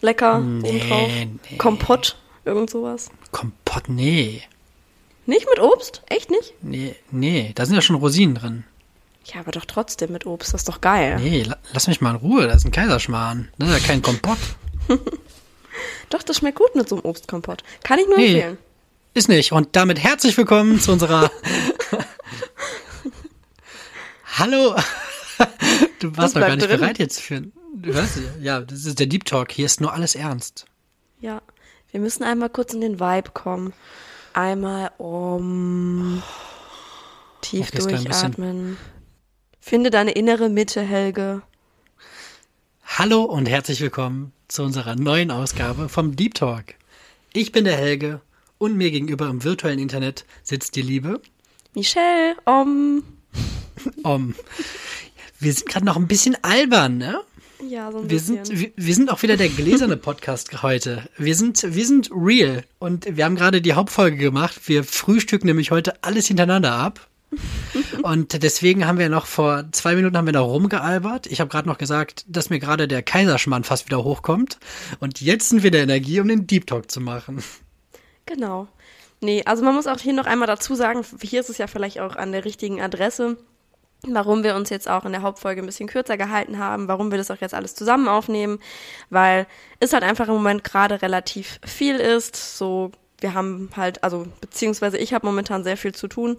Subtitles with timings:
[0.00, 1.08] Lecker, Nee, obendrauf.
[1.50, 1.56] nee.
[1.58, 3.10] Kompott, irgend sowas.
[3.32, 4.42] Kompott, nee.
[5.26, 6.02] Nicht mit Obst?
[6.08, 6.54] Echt nicht?
[6.62, 8.64] Nee, nee, da sind ja schon Rosinen drin.
[9.26, 11.18] Ja, aber doch trotzdem mit Obst, das ist doch geil.
[11.20, 13.48] Nee, la lass mich mal in Ruhe, das ist ein Kaiserschmarrn.
[13.58, 14.38] Das ist ja kein Kompott.
[16.10, 17.62] Doch, das schmeckt gut mit so einem Obstkompott.
[17.84, 18.34] Kann ich nur Nee.
[18.34, 18.58] empfehlen.
[19.14, 19.52] Ist nicht.
[19.52, 21.30] Und damit herzlich willkommen zu unserer.
[24.38, 24.74] Hallo!
[26.00, 26.80] Du warst noch gar nicht drin.
[26.80, 27.42] bereit jetzt für.
[27.74, 29.52] Du hörst ja, das ist der Deep Talk.
[29.52, 30.64] Hier ist nur alles ernst.
[31.20, 31.42] Ja,
[31.92, 33.74] wir müssen einmal kurz in den Vibe kommen.
[34.32, 36.22] Einmal um.
[37.42, 38.78] Tief Okay, durchatmen.
[39.60, 41.42] Finde deine innere Mitte, Helge.
[42.84, 46.74] Hallo und herzlich willkommen zu unserer neuen Ausgabe vom Deep Talk.
[47.34, 48.22] Ich bin der Helge
[48.56, 51.20] und mir gegenüber im virtuellen Internet sitzt die Liebe
[51.74, 53.02] Michelle, um.
[54.02, 54.34] Om.
[55.40, 57.18] Wir sind gerade noch ein bisschen albern, ne?
[57.66, 58.44] Ja, so ein Wir bisschen.
[58.44, 61.08] sind, wir, wir sind auch wieder der gläserne Podcast heute.
[61.16, 64.68] Wir sind, wir sind real und wir haben gerade die Hauptfolge gemacht.
[64.68, 67.08] Wir frühstücken nämlich heute alles hintereinander ab.
[68.02, 71.28] Und deswegen haben wir noch vor zwei Minuten haben wir noch rumgealbert.
[71.28, 74.58] Ich habe gerade noch gesagt, dass mir gerade der Kaiserschmarrn fast wieder hochkommt.
[74.98, 77.40] Und jetzt sind wir der Energie, um den Deep Talk zu machen.
[78.26, 78.66] Genau.
[79.20, 82.00] Nee, also man muss auch hier noch einmal dazu sagen, hier ist es ja vielleicht
[82.00, 83.36] auch an der richtigen Adresse,
[84.06, 87.18] warum wir uns jetzt auch in der Hauptfolge ein bisschen kürzer gehalten haben, warum wir
[87.18, 88.58] das auch jetzt alles zusammen aufnehmen,
[89.10, 89.46] weil
[89.78, 92.58] es halt einfach im Moment gerade relativ viel ist.
[92.58, 96.36] So, wir haben halt, also beziehungsweise ich habe momentan sehr viel zu tun.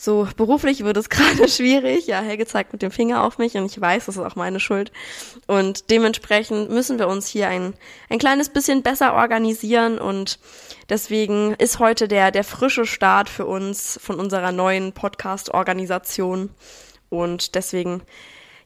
[0.00, 2.06] So, beruflich wird es gerade schwierig.
[2.06, 4.60] Ja, Helge zeigt mit dem Finger auf mich und ich weiß, das ist auch meine
[4.60, 4.92] Schuld.
[5.48, 7.74] Und dementsprechend müssen wir uns hier ein,
[8.08, 10.38] ein kleines bisschen besser organisieren und
[10.88, 16.50] deswegen ist heute der, der frische Start für uns von unserer neuen Podcast-Organisation.
[17.10, 18.02] Und deswegen,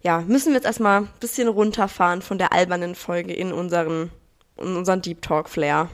[0.02, 4.10] ja, müssen wir jetzt erstmal ein bisschen runterfahren von der albernen Folge in unseren,
[4.58, 5.88] in unseren Deep Talk Flair.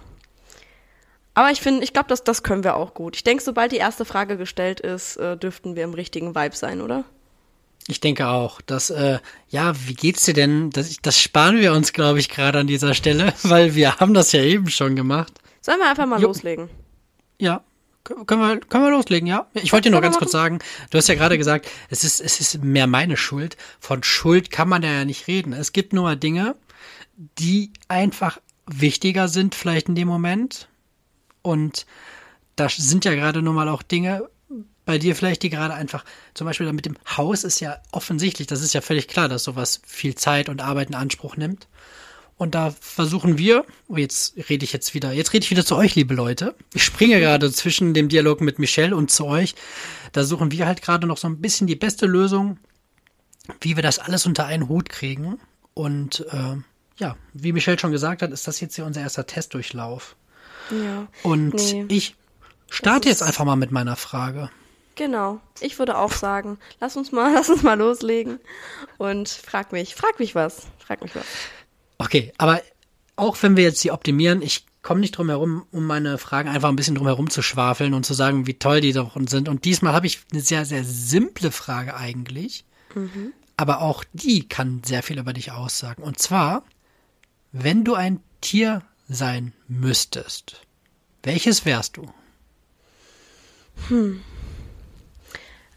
[1.39, 3.15] Aber ich finde, ich glaube, das, das können wir auch gut.
[3.15, 6.81] Ich denke, sobald die erste Frage gestellt ist, äh, dürften wir im richtigen Vibe sein,
[6.81, 7.05] oder?
[7.87, 10.71] Ich denke auch, dass, äh, ja, wie geht's dir denn?
[10.71, 14.33] Das, das sparen wir uns, glaube ich, gerade an dieser Stelle, weil wir haben das
[14.33, 15.33] ja eben schon gemacht.
[15.61, 16.27] Sollen wir einfach mal Jo.
[16.27, 16.71] loslegen?
[17.39, 17.63] Ja,
[18.05, 19.47] Kö- können wir, können wir loslegen, ja.
[19.55, 20.59] Ich wollte dir wir ganz kurz sagen,
[20.91, 23.57] du hast ja gerade gesagt, es ist, es ist mehr meine Schuld.
[23.79, 25.53] Von Schuld kann man ja nicht reden.
[25.53, 26.57] Es gibt nur mal Dinge,
[27.39, 30.67] die einfach wichtiger sind, vielleicht in dem Moment.
[31.43, 31.87] Und
[32.57, 34.29] da sind ja gerade nur mal auch Dinge
[34.85, 38.63] bei dir vielleicht, die gerade einfach, zum Beispiel mit dem Haus ist ja offensichtlich, das
[38.63, 41.69] ist ja völlig klar, dass sowas viel Zeit und Arbeit in Anspruch nimmt.
[42.39, 45.77] Und da versuchen wir, oh, jetzt rede ich jetzt wieder, jetzt rede ich wieder zu
[45.77, 46.55] euch, liebe Leute.
[46.73, 49.57] Ich springe gerade zwischen dem Dialog mit Michelle und zu euch.
[50.13, 52.59] Da suchen wir halt gerade noch so ein bisschen die beste Lösung,
[53.61, 55.39] wie wir das alles unter einen Hut kriegen.
[55.75, 56.57] Und äh,
[56.97, 60.17] ja, wie Michelle schon gesagt hat, ist das jetzt hier unser erster Testdurchlauf.
[60.71, 61.07] Ja.
[61.23, 61.85] Und Nee.
[61.89, 62.15] ich
[62.71, 64.51] starte jetzt einfach mal mit meiner Frage.
[64.95, 65.41] Genau.
[65.61, 68.41] Ich würde auch sagen, lass uns mal, lass uns mal loslegen.
[68.99, 70.67] Und frag mich, frag mich was.
[70.79, 71.25] Frag mich was.
[71.99, 72.61] Okay, aber
[73.17, 76.69] auch wenn wir jetzt die optimieren, ich komme nicht drum herum, um meine Fragen einfach
[76.69, 79.49] ein bisschen drum herum zu schwafeln und zu sagen, wie toll die doch sind.
[79.49, 82.65] Und diesmal habe ich eine sehr, sehr simple Frage eigentlich.
[83.57, 86.03] Aber auch die kann sehr viel über dich aussagen.
[86.03, 86.63] Und zwar,
[87.53, 90.61] wenn du ein Tier sein müsstest,
[91.23, 92.07] welches wärst du?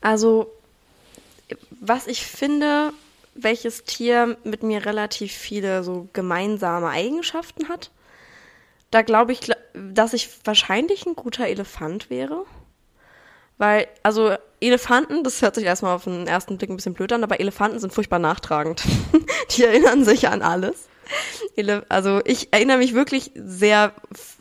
[0.01, 0.51] Also,
[1.79, 2.93] was ich finde,
[3.35, 7.91] welches Tier mit mir relativ viele so gemeinsame Eigenschaften hat,
[8.89, 9.39] da glaube ich,
[9.73, 12.45] dass ich wahrscheinlich ein guter Elefant wäre.
[13.57, 17.23] Weil, also Elefanten, das hört sich erstmal auf den ersten Blick ein bisschen blöd an,
[17.23, 18.83] aber Elefanten sind furchtbar nachtragend.
[19.51, 20.87] Die erinnern sich an alles.
[21.89, 23.93] Also ich erinnere mich wirklich sehr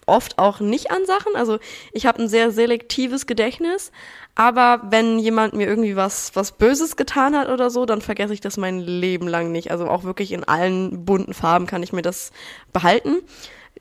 [0.06, 1.36] oft auch nicht an Sachen.
[1.36, 1.58] Also
[1.92, 3.92] ich habe ein sehr selektives Gedächtnis,
[4.34, 8.40] aber wenn jemand mir irgendwie was, was Böses getan hat oder so, dann vergesse ich
[8.40, 9.70] das mein Leben lang nicht.
[9.70, 12.32] Also auch wirklich in allen bunten Farben kann ich mir das
[12.72, 13.18] behalten.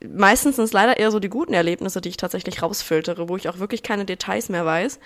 [0.06, 3.48] Meistens sind es leider eher so die guten Erlebnisse, die ich tatsächlich rausfiltere, wo ich
[3.48, 4.98] auch wirklich keine Details mehr weiß.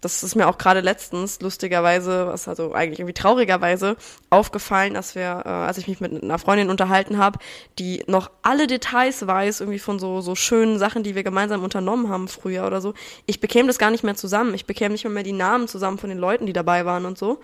[0.00, 3.96] Das ist mir auch gerade letztens lustigerweise, was also eigentlich irgendwie traurigerweise
[4.30, 7.40] aufgefallen, dass wir, äh, als ich mich mit einer Freundin unterhalten habe,
[7.80, 12.08] die noch alle Details weiß irgendwie von so so schönen Sachen, die wir gemeinsam unternommen
[12.10, 12.94] haben früher oder so.
[13.26, 14.54] Ich bekäme das gar nicht mehr zusammen.
[14.54, 17.18] Ich bekäme nicht mehr, mehr die Namen zusammen von den Leuten, die dabei waren und
[17.18, 17.40] so.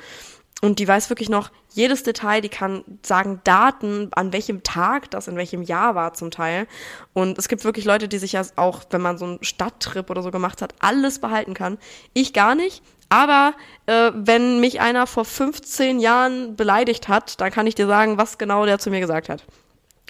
[0.62, 5.28] Und die weiß wirklich noch jedes Detail, die kann sagen Daten, an welchem Tag das
[5.28, 6.66] in welchem Jahr war zum Teil.
[7.12, 10.22] Und es gibt wirklich Leute, die sich ja auch, wenn man so einen Stadttrip oder
[10.22, 11.78] so gemacht hat, alles behalten kann.
[12.14, 12.82] Ich gar nicht.
[13.10, 13.54] Aber
[13.86, 18.38] äh, wenn mich einer vor 15 Jahren beleidigt hat, dann kann ich dir sagen, was
[18.38, 19.44] genau der zu mir gesagt hat.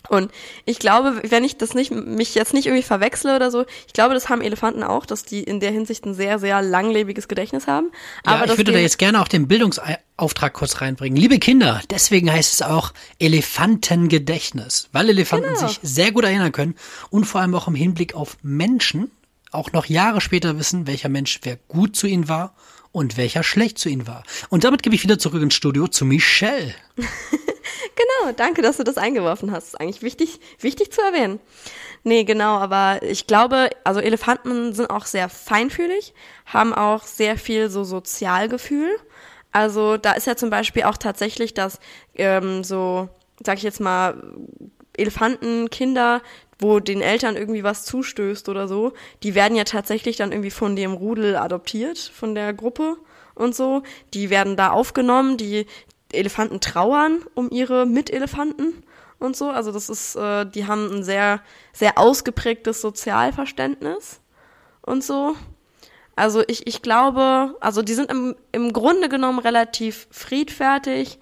[0.09, 0.31] Und
[0.67, 4.13] ich glaube, wenn ich das nicht, mich jetzt nicht irgendwie verwechsle oder so, ich glaube,
[4.15, 7.91] das haben Elefanten auch, dass die in der Hinsicht ein sehr, sehr langlebiges Gedächtnis haben.
[8.27, 11.17] Ja, Aber ich würde da jetzt gerne auch den Bildungsauftrag kurz reinbringen.
[11.17, 15.69] Liebe Kinder, deswegen heißt es auch Elefantengedächtnis, weil Elefanten Genau.
[15.69, 16.75] sich sehr gut erinnern können
[17.11, 19.11] und vor allem auch im Hinblick auf Menschen
[19.53, 22.55] auch noch Jahre später wissen, welcher Mensch wer gut zu ihnen war
[22.95, 24.23] und welcher schlecht zu ihnen war.
[24.49, 26.75] Und damit gebe ich wieder zurück ins Studio zu Michelle.
[27.97, 29.69] Genau, danke, dass du das eingeworfen hast.
[29.69, 31.41] Ist eigentlich wichtig, wichtig zu erwähnen.
[32.03, 36.13] Nee, genau, aber ich glaube, also Elefanten sind auch sehr feinfühlig,
[36.47, 38.91] haben auch sehr viel so Sozialgefühl.
[39.53, 41.79] Also da ist ja zum Beispiel auch tatsächlich, dass
[42.15, 43.09] ähm, so,
[43.45, 44.21] sag ich jetzt mal,
[44.97, 46.23] Elefantenkinder,
[46.59, 48.93] wo den Eltern irgendwie was zustößt oder so,
[49.23, 52.97] die werden ja tatsächlich dann irgendwie von dem Rudel adoptiert, von der Gruppe
[53.35, 53.83] und so.
[54.15, 55.67] Die werden da aufgenommen, die
[56.13, 58.85] Elefanten trauern um ihre Mitelefanten
[59.19, 59.51] und so.
[59.51, 61.41] Also das ist, äh, die haben ein sehr,
[61.73, 64.21] sehr ausgeprägtes Sozialverständnis
[64.83, 65.35] und so.
[66.17, 71.19] Also ich, ich glaube, also die sind im, im Grunde genommen relativ friedfertig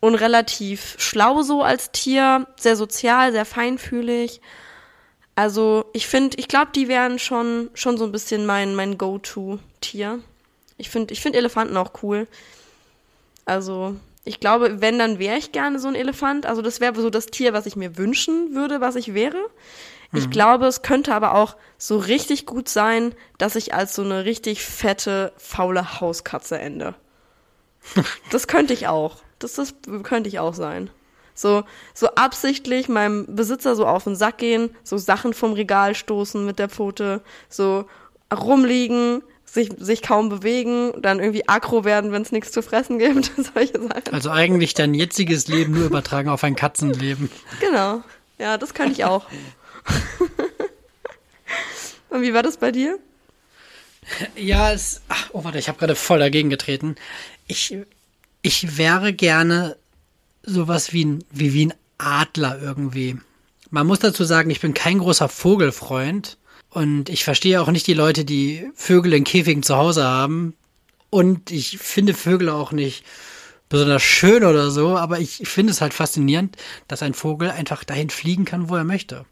[0.00, 4.40] und relativ schlau so als Tier, sehr sozial, sehr feinfühlig.
[5.34, 10.20] Also ich finde, ich glaube, die wären schon, schon so ein bisschen mein, mein Go-To-Tier.
[10.78, 12.26] Ich finde, ich finde Elefanten auch cool.
[13.44, 16.46] Also ich glaube, wenn, dann wäre ich gerne so ein Elefant.
[16.46, 19.38] Also das wäre so das Tier, was ich mir wünschen würde, was ich wäre.
[20.12, 24.24] Ich glaube, es könnte aber auch so richtig gut sein, dass ich als so eine
[24.24, 26.94] richtig fette, faule Hauskatze ende.
[28.30, 29.16] Das könnte ich auch.
[29.40, 30.90] Das, das könnte ich auch sein.
[31.34, 31.64] So,
[31.94, 36.58] so absichtlich meinem Besitzer so auf den Sack gehen, so Sachen vom Regal stoßen mit
[36.58, 37.86] der Pfote, so
[38.32, 43.32] rumliegen, sich, sich kaum bewegen, dann irgendwie aggro werden, wenn es nichts zu fressen gibt,
[43.54, 44.12] solche Sachen.
[44.12, 47.30] Also eigentlich dein jetziges Leben nur übertragen auf ein Katzenleben.
[47.60, 48.02] Genau.
[48.38, 49.26] Ja, das könnte ich auch.
[52.10, 52.98] Und wie war das bei dir?
[54.34, 55.00] Ja, es.
[55.08, 56.96] Ach, oh, warte, ich habe gerade voll dagegen getreten.
[57.46, 57.76] Ich,
[58.42, 59.76] ich wäre gerne
[60.42, 63.18] sowas wie ein, wie, wie ein Adler irgendwie.
[63.70, 66.38] Man muss dazu sagen, ich bin kein großer Vogelfreund.
[66.70, 70.54] Und ich verstehe auch nicht die Leute, die Vögel in Käfigen zu Hause haben.
[71.10, 73.04] Und ich finde Vögel auch nicht
[73.68, 76.56] besonders schön oder so, aber ich finde es halt faszinierend,
[76.88, 79.24] dass ein Vogel einfach dahin fliegen kann, wo er möchte.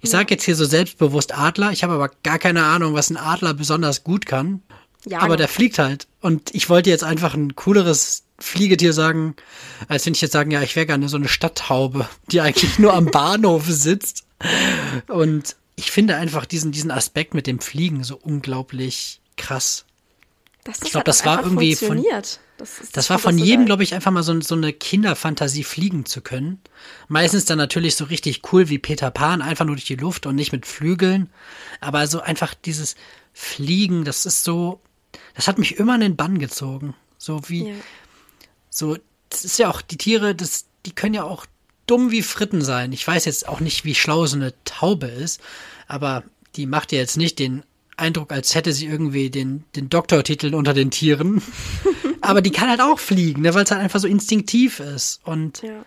[0.00, 3.16] Ich sage jetzt hier so selbstbewusst Adler, ich habe aber gar keine Ahnung, was ein
[3.16, 4.62] Adler besonders gut kann.
[5.06, 6.08] Ja, aber der fliegt halt.
[6.20, 9.36] Und ich wollte jetzt einfach ein cooleres Fliegetier sagen,
[9.88, 12.94] als wenn ich jetzt sagen, ja, ich wäre gerne so eine Stadttaube, die eigentlich nur
[12.94, 14.24] am Bahnhof sitzt.
[15.08, 19.84] Und ich finde einfach diesen, diesen Aspekt mit dem Fliegen so unglaublich krass.
[20.64, 22.04] dass ich glaub, das war irgendwie von-.
[22.58, 26.04] Das, ist, Das war von jedem, glaube ich, einfach mal so, so eine Kinderfantasie fliegen
[26.04, 26.60] zu können.
[27.08, 30.34] Meistens dann natürlich so richtig cool wie Peter Pan, einfach nur durch die Luft und
[30.34, 31.30] nicht mit Flügeln.
[31.80, 32.96] Aber so einfach dieses
[33.32, 34.82] Fliegen, das ist so,
[35.34, 36.94] das hat mich immer in den Bann gezogen.
[37.16, 37.74] So wie, Ja.
[38.80, 38.96] So,
[39.28, 41.46] das ist ja auch, die Tiere, das, die können ja auch
[41.86, 42.92] dumm wie Fritten sein.
[42.92, 45.40] Ich weiß jetzt auch nicht, wie schlau so eine Taube ist,
[45.86, 46.24] aber
[46.56, 47.62] die macht ja jetzt nicht den
[47.96, 51.42] Eindruck, als hätte sie irgendwie den, den Doktortitel unter den Tieren.
[52.20, 55.20] aber die kann halt auch fliegen, ne, weil es halt einfach so instinktiv ist.
[55.24, 55.84] Und Ja.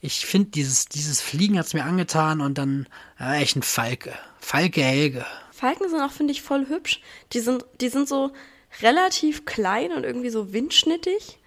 [0.00, 2.86] ich finde, dieses, dieses Fliegen hat's mir angetan und dann,
[3.20, 4.12] ja, echt ein Falke.
[4.40, 5.26] Falke Helge.
[5.52, 7.00] Falken sind auch, finde ich, voll hübsch.
[7.32, 8.32] Die sind, die sind so
[8.80, 11.38] relativ klein und irgendwie so windschnittig.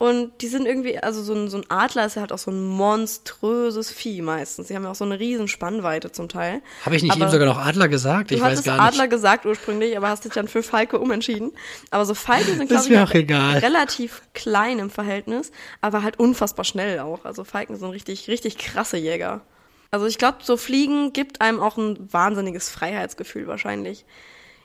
[0.00, 2.50] Und die sind irgendwie, also so ein, so ein Adler ist ja halt auch so
[2.50, 4.68] ein monströses Vieh meistens.
[4.68, 6.62] Die haben ja auch so eine riesen Spannweite zum Teil.
[6.86, 8.32] Habe ich nicht Aber eben sogar noch Adler gesagt?
[8.32, 8.82] Ich Du weiß hattest gar nicht.
[8.82, 11.52] Adler gesagt ursprünglich, aber hast dich dann für Falke umentschieden.
[11.90, 13.58] Aber so Falken sind, glaube ich, egal.
[13.58, 15.52] relativ klein im Verhältnis,
[15.82, 17.26] aber halt unfassbar schnell auch.
[17.26, 19.42] Also Falken sind richtig, richtig krasse Jäger.
[19.90, 24.06] Also ich glaube, so Fliegen gibt einem auch ein wahnsinniges Freiheitsgefühl wahrscheinlich.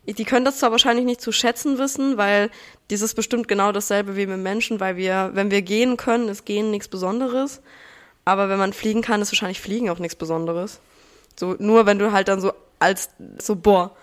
[0.07, 2.51] Die können das zwar wahrscheinlich nicht zu schätzen wissen, weil
[2.89, 6.69] dieses bestimmt genau dasselbe wie mit Menschen, weil wir, wenn wir gehen können, ist Gehen
[6.69, 7.61] nichts Besonderes.
[8.23, 10.79] Aber wenn man fliegen kann, ist wahrscheinlich Fliegen auch nichts Besonderes.
[11.35, 13.09] So, nur wenn du halt dann so als,
[13.41, 13.95] so, boah,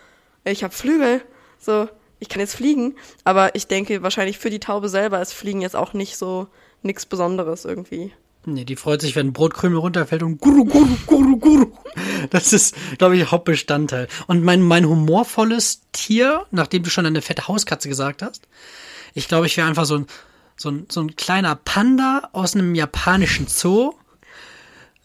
[0.45, 1.23] ich habe Flügel,
[1.59, 2.97] so, ich kann jetzt fliegen.
[3.25, 6.49] Aber ich denke, wahrscheinlich für die Taube selber ist Fliegen jetzt auch nicht so
[6.83, 8.13] nichts Besonderes irgendwie.
[8.45, 11.67] Nee, die freut sich, wenn ein Brotkrümel runterfällt und guru, guru, guru, guru.
[12.31, 14.09] Das ist, glaube ich, Hauptbestandteil.
[14.27, 18.49] Und mein, mein humorvolles Tier, nachdem du schon eine fette Hauskatze gesagt hast,
[19.15, 20.07] ich glaube, ich wäre einfach so ein,
[20.57, 23.95] so ein, so ein kleiner Panda aus einem japanischen Zoo,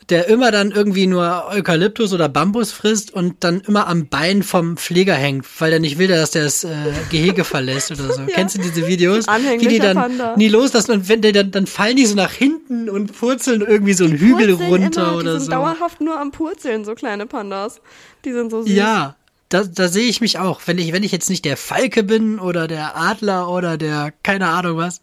[0.10, 4.78] der immer dann irgendwie nur Eukalyptus oder Bambus frisst und dann immer am Bein vom
[4.78, 6.70] Pfleger hängt, weil er nicht will, dass der das äh,
[7.10, 8.22] Gehege verlässt oder so.
[8.28, 8.28] ja.
[8.28, 9.28] Kennst du diese Videos?
[9.28, 10.38] Wie die dann Panda.
[10.38, 13.94] nie loslassen und wenn der dann, dann fallen die so nach hinten und purzeln irgendwie
[13.94, 15.38] so einen die Hügel runter immer, oder so.
[15.38, 17.82] Die sind dauerhaft nur am Purzeln, so kleine Pandas.
[18.24, 18.72] Die sind so süß.
[18.72, 19.18] Ja,
[19.50, 20.62] da, da sehe ich mich auch.
[20.66, 24.48] Wenn ich, wenn ich jetzt nicht der Falke bin oder der Adler oder der keine
[24.48, 25.02] Ahnung was,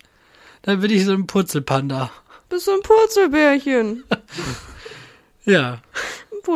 [0.63, 2.11] dann bin ich so ein Purzelpanda.
[2.49, 4.05] Bist du ein Purzelbärchen?
[5.45, 5.83] ja.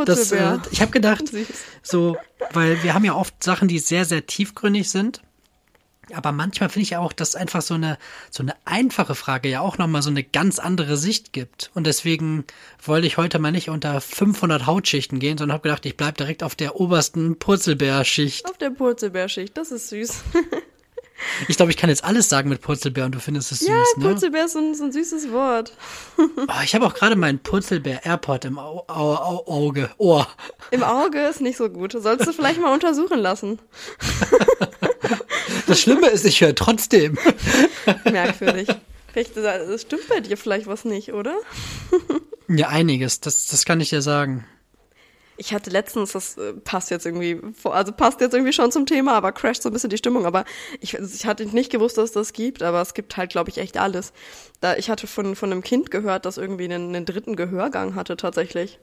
[0.05, 1.25] Das, äh, ich habe gedacht,
[1.83, 2.17] so,
[2.53, 5.23] weil wir haben ja oft Sachen, die sehr, sehr tiefgründig sind.
[6.15, 7.99] Aber manchmal finde ich auch, dass einfach so eine,
[8.31, 11.71] so eine einfache Frage ja auch nochmal so eine ganz andere Sicht gibt.
[11.75, 12.45] Und deswegen
[12.83, 16.43] wollte ich heute mal nicht unter 500 Hautschichten gehen, sondern habe gedacht, ich bleibe direkt
[16.43, 18.47] auf der obersten Purzelbärschicht.
[18.47, 20.23] Auf der Purzelbärschicht, das ist süß.
[21.49, 23.75] Ich glaube, ich kann jetzt alles sagen mit Purzelbär und du findest es süß, ja,
[23.97, 24.09] ne?
[24.09, 25.73] Purzelbär ist so ein, so ein süßes Wort.
[26.19, 30.27] Oh, ich habe auch gerade meinen Purzelbär-Airport im Au Au Au Auge, Ohr.
[30.71, 31.93] Im Auge ist nicht so gut.
[31.93, 33.59] Sollst du vielleicht mal untersuchen lassen.
[35.67, 37.19] Das Schlimme ist, ich höre trotzdem.
[38.11, 38.69] Merkwürdig.
[39.15, 41.35] Das stimmt bei dir vielleicht was nicht, oder?
[42.49, 43.21] Ja, einiges.
[43.21, 44.47] Das, das kann ich dir sagen.
[45.41, 49.15] Ich hatte letztens, das äh, passt jetzt irgendwie, also passt jetzt irgendwie schon zum Thema,
[49.15, 50.27] aber crasht so ein bisschen die Stimmung.
[50.27, 50.45] Aber
[50.81, 53.59] ich, ich hatte nicht gewusst, dass es das gibt, aber es gibt halt, glaube ich,
[53.59, 54.13] echt alles.
[54.61, 58.17] Da, ich hatte von, von einem Kind gehört, das irgendwie einen, einen dritten Gehörgang hatte
[58.17, 58.79] tatsächlich.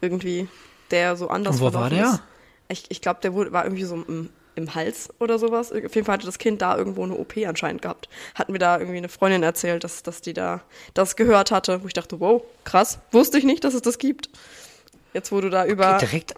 [0.00, 0.46] Irgendwie,
[0.90, 2.04] der so anders Und wo war der?
[2.04, 2.22] Ist.
[2.68, 4.28] Ich, ich glaube, der wurde, war irgendwie so im,
[4.58, 5.72] im Hals oder sowas.
[5.72, 8.08] Auf jeden Fall hatte das Kind da irgendwo eine OP anscheinend gehabt.
[8.34, 10.60] Hat mir da irgendwie eine Freundin erzählt, dass, dass die da
[10.92, 14.28] das gehört hatte, wo ich dachte, wow, krass, wusste ich nicht, dass es das gibt.
[15.12, 15.96] Jetzt, wo du da über.
[15.96, 16.34] Okay, direkt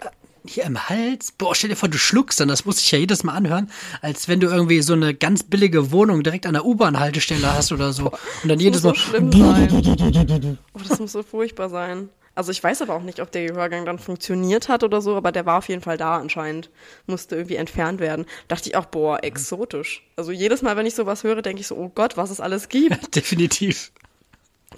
[0.47, 1.33] hier im Hals.
[1.33, 2.49] Boah, stell dir vor, du schluckst dann.
[2.49, 5.93] Das muss ich ja jedes Mal anhören, als wenn du irgendwie so eine ganz billige
[5.93, 8.07] Wohnung direkt an der U-Bahn-Haltestelle hast oder so.
[8.07, 9.33] Und dann das jedes muss so Mal.
[9.33, 9.33] Schlimm
[10.33, 10.59] sein.
[10.73, 12.09] Oh, das muss so furchtbar sein.
[12.35, 15.33] Also ich weiß aber auch nicht, ob der Gehörgang dann funktioniert hat oder so, aber
[15.33, 16.71] der war auf jeden Fall da anscheinend.
[17.07, 18.25] Musste irgendwie entfernt werden.
[18.49, 20.07] Dachte ich auch, boah, exotisch.
[20.17, 22.69] Also jedes Mal, wenn ich sowas höre, denke ich so, oh Gott, was es alles
[22.69, 23.15] gibt.
[23.15, 23.93] Definitiv.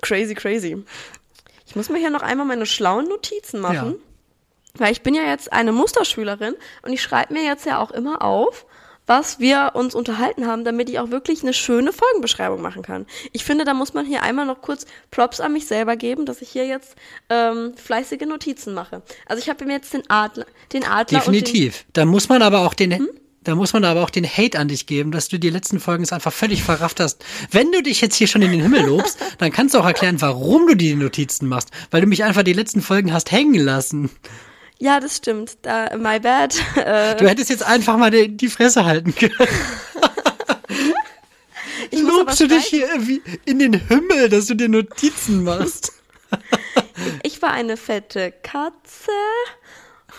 [0.01, 0.83] Crazy, crazy.
[1.73, 3.93] Ich muss mir hier noch einmal meine schlauen Notizen machen.
[3.93, 4.79] Ja.
[4.79, 8.21] Weil ich bin ja jetzt eine Musterschülerin und ich schreibe mir jetzt ja auch immer
[8.21, 8.67] auf,
[9.07, 13.07] was wir uns unterhalten haben, damit ich auch wirklich eine schöne Folgenbeschreibung machen kann.
[13.33, 16.43] Ich finde, da muss man hier einmal noch kurz Props an mich selber geben, dass
[16.43, 16.95] ich hier jetzt
[17.31, 19.01] ähm, fleißige Notizen mache.
[19.25, 21.87] Also ich habe mir jetzt den Adler, den Adler Definitiv.
[21.95, 23.09] Da muss man aber auch den, hm?
[23.45, 26.05] Da muss man aber auch den Hate an dich geben, dass du die letzten Folgen
[26.05, 27.25] es einfach völlig verrafft hast.
[27.51, 30.21] Wenn du dich jetzt hier schon in den Himmel lobst, dann kannst du auch erklären,
[30.21, 31.71] warum du die Notizen machst.
[31.91, 34.11] Weil du mich einfach die letzten Folgen hast hängen lassen.
[34.79, 35.59] Ja, das stimmt.
[35.63, 36.55] Da, my bad.
[37.19, 39.35] Du hättest jetzt einfach mal die, die Fresse halten können.
[41.93, 45.93] Lobst du dich hier irgendwie in den Himmel, dass du dir Notizen machst?
[47.23, 49.11] ich war eine fette Katze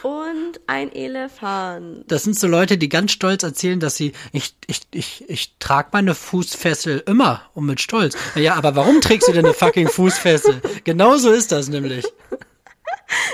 [0.03, 2.03] und ein Elefant.
[2.12, 5.89] Das sind so Leute, die ganz stolz erzählen, dass sie, ich, ich, ich, ich trage
[5.93, 8.15] meine Fußfessel immer und mit Stolz.
[8.36, 10.62] Ja, aber warum trägst du denn eine fucking Fußfessel?
[10.83, 12.05] Genau so ist das nämlich.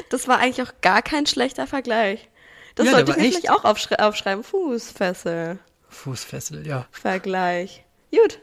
[0.10, 2.30] Das war eigentlich auch gar kein schlechter Vergleich.
[2.76, 4.44] Das ja, sollte ich nämlich auch aufschrei aufschreiben.
[4.44, 5.60] Fußfessel.
[5.90, 6.88] Fußfessel, ja.
[6.92, 7.84] Vergleich.
[8.12, 8.40] Gut.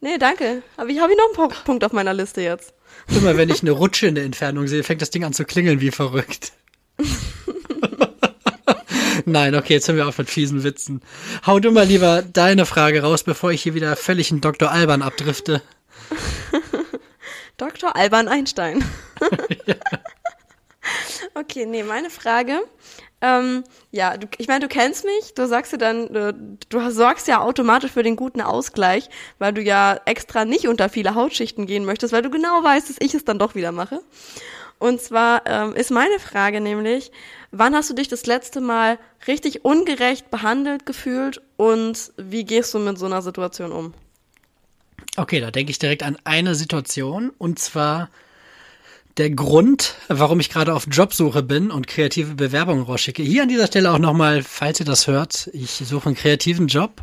[0.00, 0.62] Nee, danke.
[0.76, 2.74] Aber ich habe noch einen Punkt auf meiner Liste jetzt.
[3.08, 5.80] Immer wenn ich eine Rutsche in der Entfernung sehe, fängt das Ding an zu klingeln
[5.80, 6.52] wie verrückt.
[9.24, 11.02] Nein, okay, jetzt hören wir auf mit fiesen Witzen.
[11.46, 14.70] Hau du mal lieber deine Frage raus, bevor ich hier wieder völlig in Dr.
[14.70, 15.62] Alban abdrifte.
[17.56, 17.94] Dr.
[17.96, 18.84] Alban Einstein.
[19.66, 19.74] ja.
[21.34, 22.60] Okay, nee, meine Frage.
[23.20, 23.62] Ähm,
[23.92, 27.40] ja, du, ich meine, du kennst mich, du sagst dir dann, du, du sorgst ja
[27.40, 32.12] automatisch für den guten Ausgleich, weil du ja extra nicht unter viele Hautschichten gehen möchtest,
[32.12, 34.00] weil du genau weißt, dass ich es dann doch wieder mache.
[34.82, 37.12] Und zwar ähm, ist meine Frage nämlich,
[37.52, 38.98] wann hast du dich das letzte Mal
[39.28, 43.94] richtig ungerecht behandelt gefühlt und wie gehst du mit so einer Situation um?
[45.16, 48.10] Okay, da denke ich direkt an eine Situation und zwar
[49.18, 53.22] der Grund, warum ich gerade auf Jobsuche bin und kreative Bewerbungen rausschicke.
[53.22, 57.02] Hier an dieser Stelle auch nochmal, falls ihr das hört, ich suche einen kreativen Job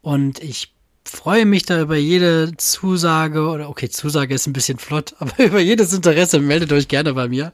[0.00, 0.72] und ich
[1.04, 5.60] freue mich da über jede Zusage oder okay, Zusage ist ein bisschen flott, aber über
[5.60, 7.52] jedes Interesse meldet euch gerne bei mir.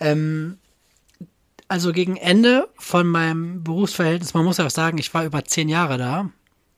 [0.00, 0.58] Ähm,
[1.68, 5.68] also gegen Ende von meinem Berufsverhältnis, man muss ja auch sagen, ich war über zehn
[5.68, 6.30] Jahre da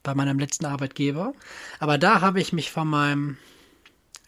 [0.02, 1.32] bei meinem letzten Arbeitgeber,
[1.78, 3.38] aber da habe ich mich von meinem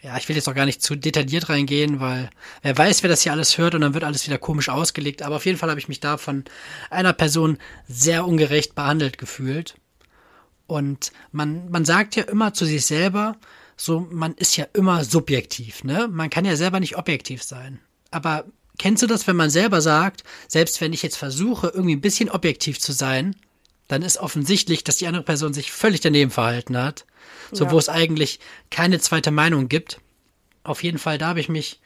[0.05, 2.29] ja, ich will jetzt auch gar nicht zu detailliert reingehen, weil
[2.61, 5.23] wer weiß, wer das hier alles hört und dann wird alles wieder komisch ausgelegt.
[5.23, 6.45] Aber auf jeden Fall habe ich mich da von
[6.91, 7.57] einer Person
[7.89, 9.77] sehr ungerecht behandelt gefühlt.
[10.67, 13.37] Und man, man sagt ja immer zu sich selber,
[13.77, 16.09] so, man ist ja immer subjektiv, ne?
[16.09, 17.81] Man kann ja selber nicht objektiv sein.
[18.11, 18.45] Aber
[18.79, 22.31] kennst du das, wenn man selber sagt, selbst wenn ich jetzt versuche, irgendwie ein bisschen
[22.31, 23.35] objektiv zu sein,
[23.89, 27.05] dann ist offensichtlich, dass die andere Person sich völlig daneben verhalten hat.
[27.53, 27.71] So, Ja.
[27.73, 28.39] wo es eigentlich
[28.71, 30.01] keine zweite Meinung gibt.
[30.63, 31.81] Auf jeden Fall, da habe ich mich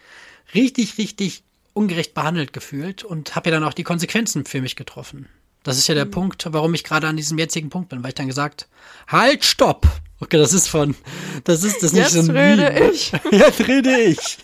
[0.54, 1.42] richtig, richtig
[1.72, 5.28] ungerecht behandelt gefühlt und habe ja dann auch die Konsequenzen für mich getroffen.
[5.68, 8.14] Das ist ja der Punkt, warum ich gerade an diesem jetzigen Punkt bin, weil ich
[8.14, 8.66] dann gesagt,
[9.06, 9.86] halt, stopp.
[10.20, 10.96] Okay, das ist von,
[11.44, 12.90] das ist das nicht Jetzt so ein rede Meme.
[12.90, 13.12] ich.
[13.30, 14.38] Jetzt rede ich.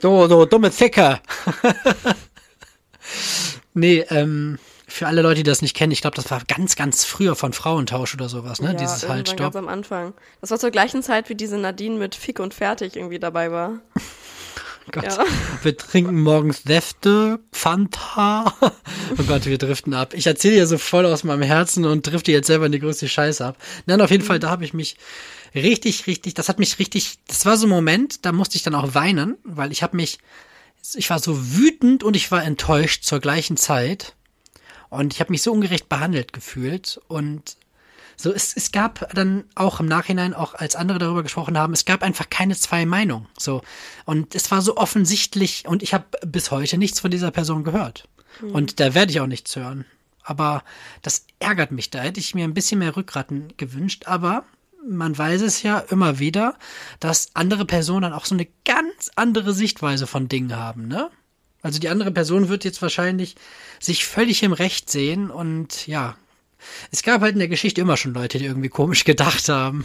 [0.00, 1.20] so, so, dumme Zecke.
[3.74, 4.58] nee, ähm,
[4.88, 7.52] für alle Leute, die das nicht kennen, ich glaube, das war ganz, ganz früher von
[7.52, 8.68] Frauentausch oder sowas, ne?
[8.68, 9.56] Ja, Dieses Halt, ganz stopp.
[9.56, 10.14] am Anfang.
[10.40, 13.80] Das war zur gleichen Zeit, wie diese Nadine mit Fick und Fertig irgendwie dabei war.
[14.90, 15.04] Gott.
[15.04, 15.24] Ja.
[15.62, 18.54] Wir trinken morgens Säfte, Fanta.
[19.18, 20.14] Oh Gott, wir driften ab.
[20.14, 23.08] Ich erzähle ja so voll aus meinem Herzen und drifte jetzt selber in die größte
[23.08, 23.58] Scheiße ab.
[23.84, 24.96] Nein, auf jeden Fall, da habe ich mich
[25.54, 28.74] richtig, richtig, das hat mich richtig, das war so ein Moment, da musste ich dann
[28.74, 30.18] auch weinen, weil ich habe mich,
[30.94, 34.14] ich war so wütend und ich war enttäuscht zur gleichen Zeit.
[34.88, 37.56] Und ich habe mich so ungerecht behandelt gefühlt und
[38.16, 41.84] so, es, es gab dann auch im Nachhinein, auch als andere darüber gesprochen haben, es
[41.84, 43.26] gab einfach keine zwei Meinungen.
[43.38, 43.62] So.
[44.04, 48.08] Und es war so offensichtlich und ich habe bis heute nichts von dieser Person gehört.
[48.40, 49.84] Und da werde ich auch nichts hören.
[50.22, 50.62] Aber
[51.02, 51.90] das ärgert mich.
[51.90, 54.04] Da hätte ich mir ein bisschen mehr Rückgraten gewünscht.
[54.06, 54.44] Aber
[54.86, 56.56] man weiß es ja immer wieder,
[57.00, 61.10] dass andere Personen dann auch so eine ganz andere Sichtweise von Dingen haben, ne?
[61.64, 63.36] Also die andere Person wird jetzt wahrscheinlich
[63.78, 66.16] sich völlig im Recht sehen und ja,
[66.90, 69.84] es gab halt in der Geschichte immer schon Leute, die irgendwie komisch gedacht haben.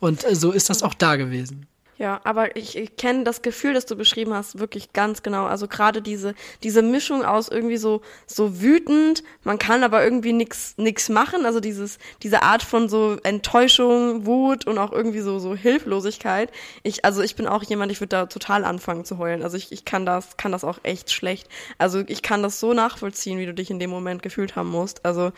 [0.00, 1.66] Und äh, so ist das auch da gewesen.
[1.98, 5.46] Ja, aber ich, ich kenne das Gefühl, das du beschrieben hast, wirklich ganz genau.
[5.46, 10.74] Also gerade diese diese Mischung aus irgendwie so so wütend, man kann aber irgendwie nix
[10.76, 11.44] nix machen.
[11.44, 16.52] Also dieses diese Art von so Enttäuschung, Wut und auch irgendwie so so Hilflosigkeit.
[16.84, 19.42] Ich also ich bin auch jemand, ich würde da total anfangen zu heulen.
[19.42, 21.48] Also ich, ich kann das kann das auch echt schlecht.
[21.78, 25.04] Also ich kann das so nachvollziehen, wie du dich in dem Moment gefühlt haben musst.
[25.04, 25.32] Also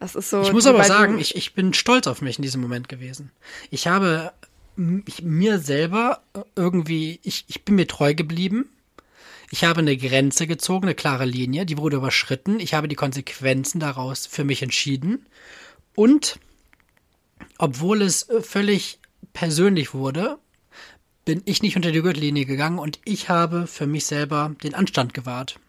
[0.00, 0.42] das ist so.
[0.42, 3.30] Ich muss aber sagen, ich, ich bin stolz auf mich in diesem Moment gewesen.
[3.70, 4.32] Ich habe
[5.06, 8.70] ich, mir selber äh, irgendwie, ich, ich bin mir treu geblieben.
[9.50, 12.60] Ich habe eine Grenze gezogen, eine klare Linie, die wurde überschritten.
[12.60, 15.26] Ich habe die Konsequenzen daraus für mich entschieden.
[15.94, 16.38] Und
[17.58, 19.00] obwohl es äh, völlig
[19.32, 20.38] persönlich wurde,
[21.24, 25.12] bin ich nicht unter die Gürtellinie gegangen und ich habe für mich selber den Anstand
[25.14, 25.60] gewahrt.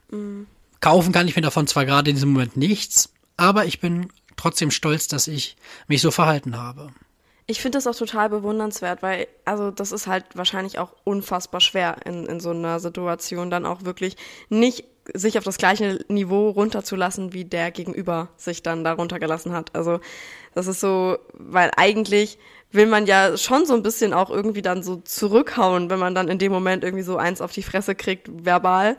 [0.79, 4.07] Kaufen kann ich mir davon zwar gerade in diesem Moment nichts, aber ich bin
[4.41, 5.55] trotzdem stolz, dass ich
[5.87, 6.89] mich so verhalten habe.
[7.47, 11.97] Ich finde das auch total bewundernswert, weil, also das ist halt wahrscheinlich auch unfassbar schwer
[12.05, 14.15] in, in so einer Situation dann auch wirklich
[14.49, 19.75] nicht sich auf das gleiche Niveau runterzulassen, wie der Gegenüber sich dann da runtergelassen hat.
[19.75, 19.99] Also
[20.53, 22.37] das ist so, weil eigentlich
[22.71, 26.29] will man ja schon so ein bisschen auch irgendwie dann so zurückhauen, wenn man dann
[26.29, 28.97] in dem Moment irgendwie so eins auf die Fresse kriegt, verbal.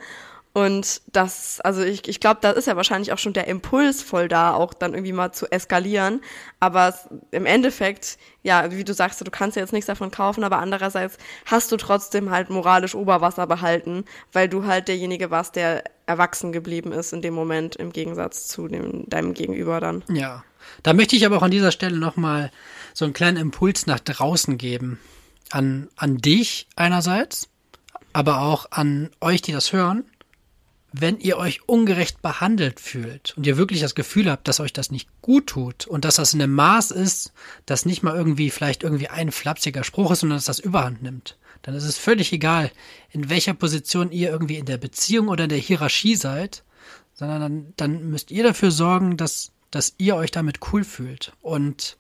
[0.55, 4.29] Und das, also ich, ich glaube, da ist ja wahrscheinlich auch schon der Impuls voll
[4.29, 6.21] da, auch dann irgendwie mal zu eskalieren.
[6.61, 6.95] Aber
[7.31, 11.17] im Endeffekt, ja, wie du sagst, du kannst ja jetzt nichts davon kaufen, aber andererseits
[11.47, 16.93] hast du trotzdem halt moralisch Oberwasser behalten, weil du halt derjenige warst, der erwachsen geblieben
[16.93, 20.05] ist in dem Moment, im Gegensatz zu dem, deinem Gegenüber dann.
[20.09, 20.45] Ja.
[20.83, 22.53] Da möchte ich aber auch an dieser Stelle nochmal
[22.93, 24.99] so einen kleinen Impuls nach draußen geben.
[25.51, 27.49] An, an dich einerseits,
[28.13, 30.05] aber auch an euch, die das hören.
[30.93, 34.91] Wenn ihr euch ungerecht behandelt fühlt und ihr wirklich das Gefühl habt, dass euch das
[34.91, 37.33] nicht gut tut und dass das in einem Maß ist,
[37.65, 41.39] dass nicht mal irgendwie vielleicht irgendwie ein flapsiger Spruch ist, sondern dass das überhand nimmt,
[41.63, 42.71] dann ist es völlig egal,
[43.11, 46.65] in welcher Position ihr irgendwie in der Beziehung oder in der Hierarchie seid,
[47.15, 51.33] sondern dann, dann müsst ihr dafür sorgen, dass, dass ihr euch damit cool fühlt.
[51.41, 51.97] Und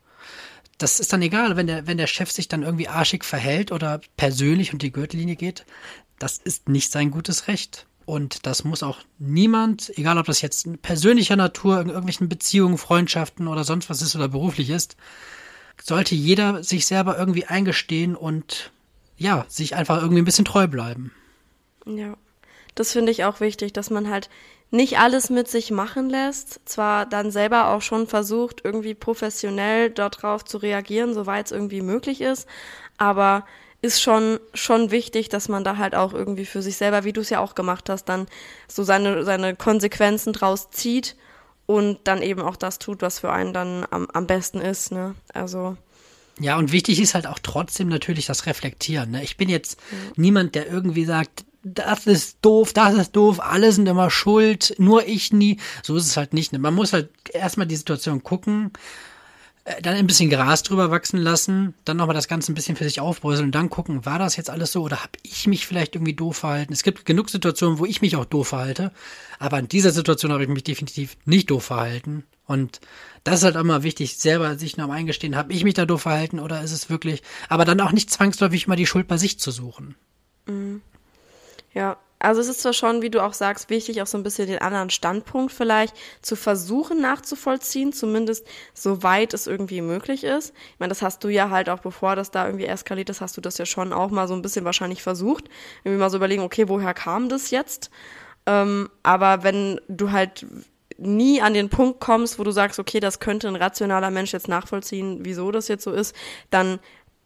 [0.78, 4.00] das ist dann egal, wenn der, wenn der Chef sich dann irgendwie arschig verhält oder
[4.16, 5.64] persönlich und die Gürtellinie geht.
[6.18, 7.86] Das ist nicht sein gutes Recht.
[8.12, 12.76] Und das muss auch niemand, egal ob das jetzt in persönlicher Natur, in irgendwelchen Beziehungen,
[12.76, 14.98] Freundschaften oder sonst was ist oder beruflich ist,
[15.82, 18.70] sollte jeder sich selber irgendwie eingestehen und
[19.16, 21.10] ja, sich einfach irgendwie ein bisschen treu bleiben.
[21.86, 22.18] Ja,
[22.74, 24.28] das finde ich auch wichtig, dass man halt
[24.70, 30.44] nicht alles mit sich machen lässt, zwar dann selber auch schon versucht, irgendwie professionell darauf
[30.44, 32.46] zu reagieren, soweit es irgendwie möglich ist,
[32.98, 33.46] aber
[33.82, 37.20] ist schon schon wichtig, dass man da halt auch irgendwie für sich selber, wie du
[37.20, 38.26] es ja auch gemacht hast, dann
[38.68, 41.16] so seine seine Konsequenzen draus zieht
[41.66, 45.14] und dann eben auch das tut, was für einen dann am, am besten ist, ne?
[45.34, 45.76] Also
[46.40, 49.10] Ja, und wichtig ist halt auch trotzdem natürlich das Reflektieren.
[49.10, 49.22] Ne?
[49.24, 49.78] Ich bin jetzt
[50.16, 55.06] niemand, der irgendwie sagt, das ist doof, das ist doof, alle sind immer schuld, nur
[55.06, 55.58] ich nie.
[55.82, 56.52] So ist es halt nicht.
[56.52, 56.58] Ne?
[56.58, 58.72] Man muss halt erstmal die Situation gucken.
[59.64, 62.84] Äh, dann ein bisschen Gras drüber wachsen lassen, dann nochmal das Ganze ein bisschen für
[62.84, 65.94] sich aufbröseln und dann gucken, war das jetzt alles so oder habe ich mich vielleicht
[65.94, 66.72] irgendwie doof verhalten?
[66.72, 68.90] Es gibt genug Situationen, wo ich mich auch doof verhalte,
[69.38, 72.24] aber in dieser Situation habe ich mich definitiv nicht doof verhalten.
[72.44, 72.80] Und
[73.22, 76.40] das ist halt immer wichtig, selber sich noch eingestehen, habe ich mich da doof verhalten
[76.40, 79.52] oder ist es wirklich, aber dann auch nicht zwangsläufig immer die Schuld bei sich zu
[79.52, 79.94] suchen.
[80.46, 80.82] Mhm.
[81.72, 84.46] Ja, also es ist zwar schon, wie du auch sagst, wichtig, auch so ein bisschen
[84.46, 90.54] den anderen Standpunkt vielleicht zu versuchen nachzuvollziehen, zumindest soweit es irgendwie möglich ist.
[90.72, 93.36] Ich meine, das hast du ja halt auch, bevor das da irgendwie eskaliert ist, hast
[93.36, 95.48] du das ja schon auch mal so ein bisschen wahrscheinlich versucht.
[95.82, 97.90] Irgendwie mal so überlegen, okay, woher kam das jetzt?
[98.46, 100.46] Ähm, aber wenn du halt
[100.98, 104.48] nie an den Punkt kommst, wo du sagst, okay, das könnte ein rationaler Mensch jetzt
[104.48, 106.14] nachvollziehen, wieso das jetzt so ist,
[106.50, 106.78] dann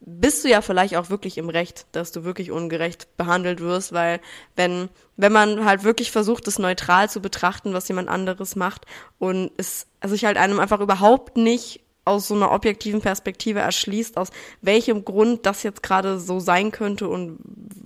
[0.08, 4.20] bist du ja vielleicht auch wirklich im Recht, dass du wirklich ungerecht behandelt wirst, weil
[4.54, 8.86] wenn, wenn man halt wirklich versucht, es neutral zu betrachten, was jemand anderes macht
[9.18, 14.28] und es sich halt einem einfach überhaupt nicht aus so einer objektiven Perspektive erschließt, aus
[14.62, 17.38] welchem Grund das jetzt gerade so sein könnte und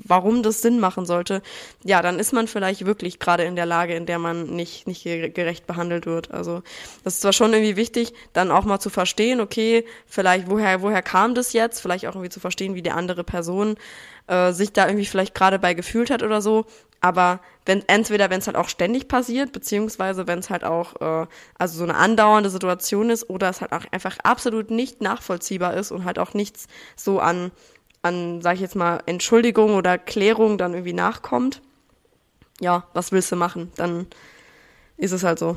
[0.04, 1.40] warum das Sinn machen sollte,
[1.84, 5.04] ja, dann ist man vielleicht wirklich gerade in der Lage, in der man nicht, nicht
[5.04, 6.32] gerecht behandelt wird.
[6.32, 6.62] Also
[7.02, 11.02] das ist zwar schon irgendwie wichtig, dann auch mal zu verstehen, okay, vielleicht woher, woher
[11.02, 13.76] kam das jetzt, vielleicht auch irgendwie zu verstehen, wie die andere Person
[14.30, 16.64] äh, sich da irgendwie vielleicht gerade bei gefühlt hat oder so.
[17.00, 21.26] Aber wenn entweder wenn es halt auch ständig passiert, beziehungsweise wenn es halt auch äh,
[21.58, 25.90] also so eine andauernde Situation ist oder es halt auch einfach absolut nicht nachvollziehbar ist
[25.90, 27.50] und halt auch nichts so an
[28.02, 31.60] an sag ich jetzt mal Entschuldigung oder Klärung dann irgendwie nachkommt.
[32.60, 33.72] Ja, was willst du machen?
[33.76, 34.06] Dann
[34.96, 35.56] ist es halt so.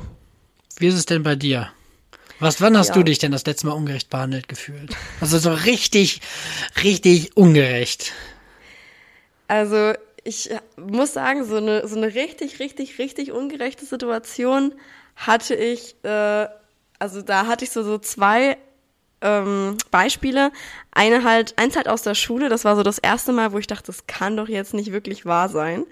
[0.78, 1.70] Wie ist es denn bei dir?
[2.40, 2.94] Was, wann hast ja.
[2.94, 4.96] du dich denn das letzte Mal ungerecht behandelt gefühlt?
[5.20, 6.20] Also so richtig,
[6.82, 8.12] richtig ungerecht.
[9.48, 9.92] Also
[10.24, 14.74] ich muss sagen, so eine, so eine richtig, richtig, richtig ungerechte Situation
[15.16, 16.48] hatte ich, äh,
[16.98, 18.56] also da hatte ich so, so zwei
[19.24, 20.52] ähm, Beispiele.
[20.92, 23.66] Eine halt, eins halt aus der Schule, das war so das erste Mal, wo ich
[23.66, 25.86] dachte, das kann doch jetzt nicht wirklich wahr sein.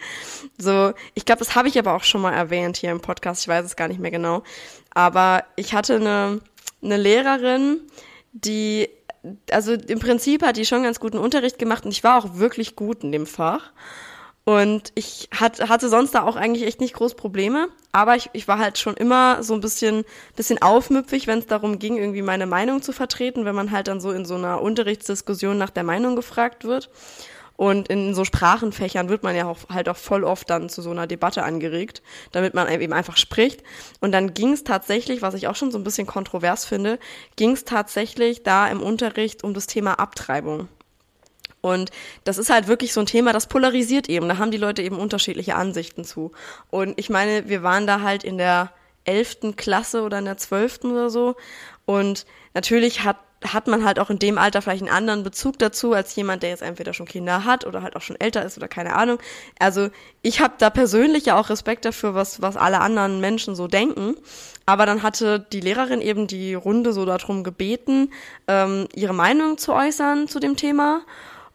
[0.59, 3.49] So, ich glaube, das habe ich aber auch schon mal erwähnt hier im Podcast, ich
[3.49, 4.43] weiß es gar nicht mehr genau.
[4.91, 6.41] Aber ich hatte eine,
[6.83, 7.81] eine Lehrerin,
[8.33, 8.89] die
[9.51, 12.77] also im Prinzip hat die schon ganz guten Unterricht gemacht und ich war auch wirklich
[12.77, 13.73] gut in dem Fach.
[14.45, 18.49] Und ich hat, hatte sonst da auch eigentlich echt nicht groß Probleme, aber ich, ich
[18.49, 20.05] war halt schon immer so ein bisschen,
[20.35, 24.01] bisschen aufmüpfig, wenn es darum ging, irgendwie meine Meinung zu vertreten, wenn man halt dann
[24.01, 26.91] so in so einer Unterrichtsdiskussion nach der Meinung gefragt wird.
[27.63, 30.91] Und in so Sprachenfächern wird man ja auch, halt auch voll oft dann zu so
[30.91, 33.63] einer Debatte angeregt, damit man eben einfach spricht.
[34.01, 36.99] Und dann ging es tatsächlich, was ich auch schon so ein bisschen kontrovers finde,
[37.37, 40.67] ging es tatsächlich da im Unterricht um das Thema Abtreibung.
[41.61, 41.93] Und
[42.25, 44.29] das ist halt wirklich so ein Thema, das polarisiert eben.
[44.29, 46.33] Da haben die Leute eben unterschiedliche Ansichten zu.
[46.69, 48.73] Und ich meine, wir waren da halt in der
[49.05, 51.37] elften Klasse oder in der zwölften oder so.
[51.85, 55.93] Und natürlich hat hat man halt auch in dem Alter vielleicht einen anderen Bezug dazu
[55.93, 58.69] als jemand, der jetzt entweder schon Kinder hat oder halt auch schon älter ist oder
[58.69, 59.19] keine Ahnung.
[59.59, 59.91] Also
[60.23, 64.17] ich habe da persönlich ja auch Respekt dafür, was, was alle anderen Menschen so denken.
[64.67, 68.13] Aber dann hatte die Lehrerin eben die Runde so darum gebeten,
[68.47, 71.03] ähm, ihre Meinung zu äußern zu dem Thema.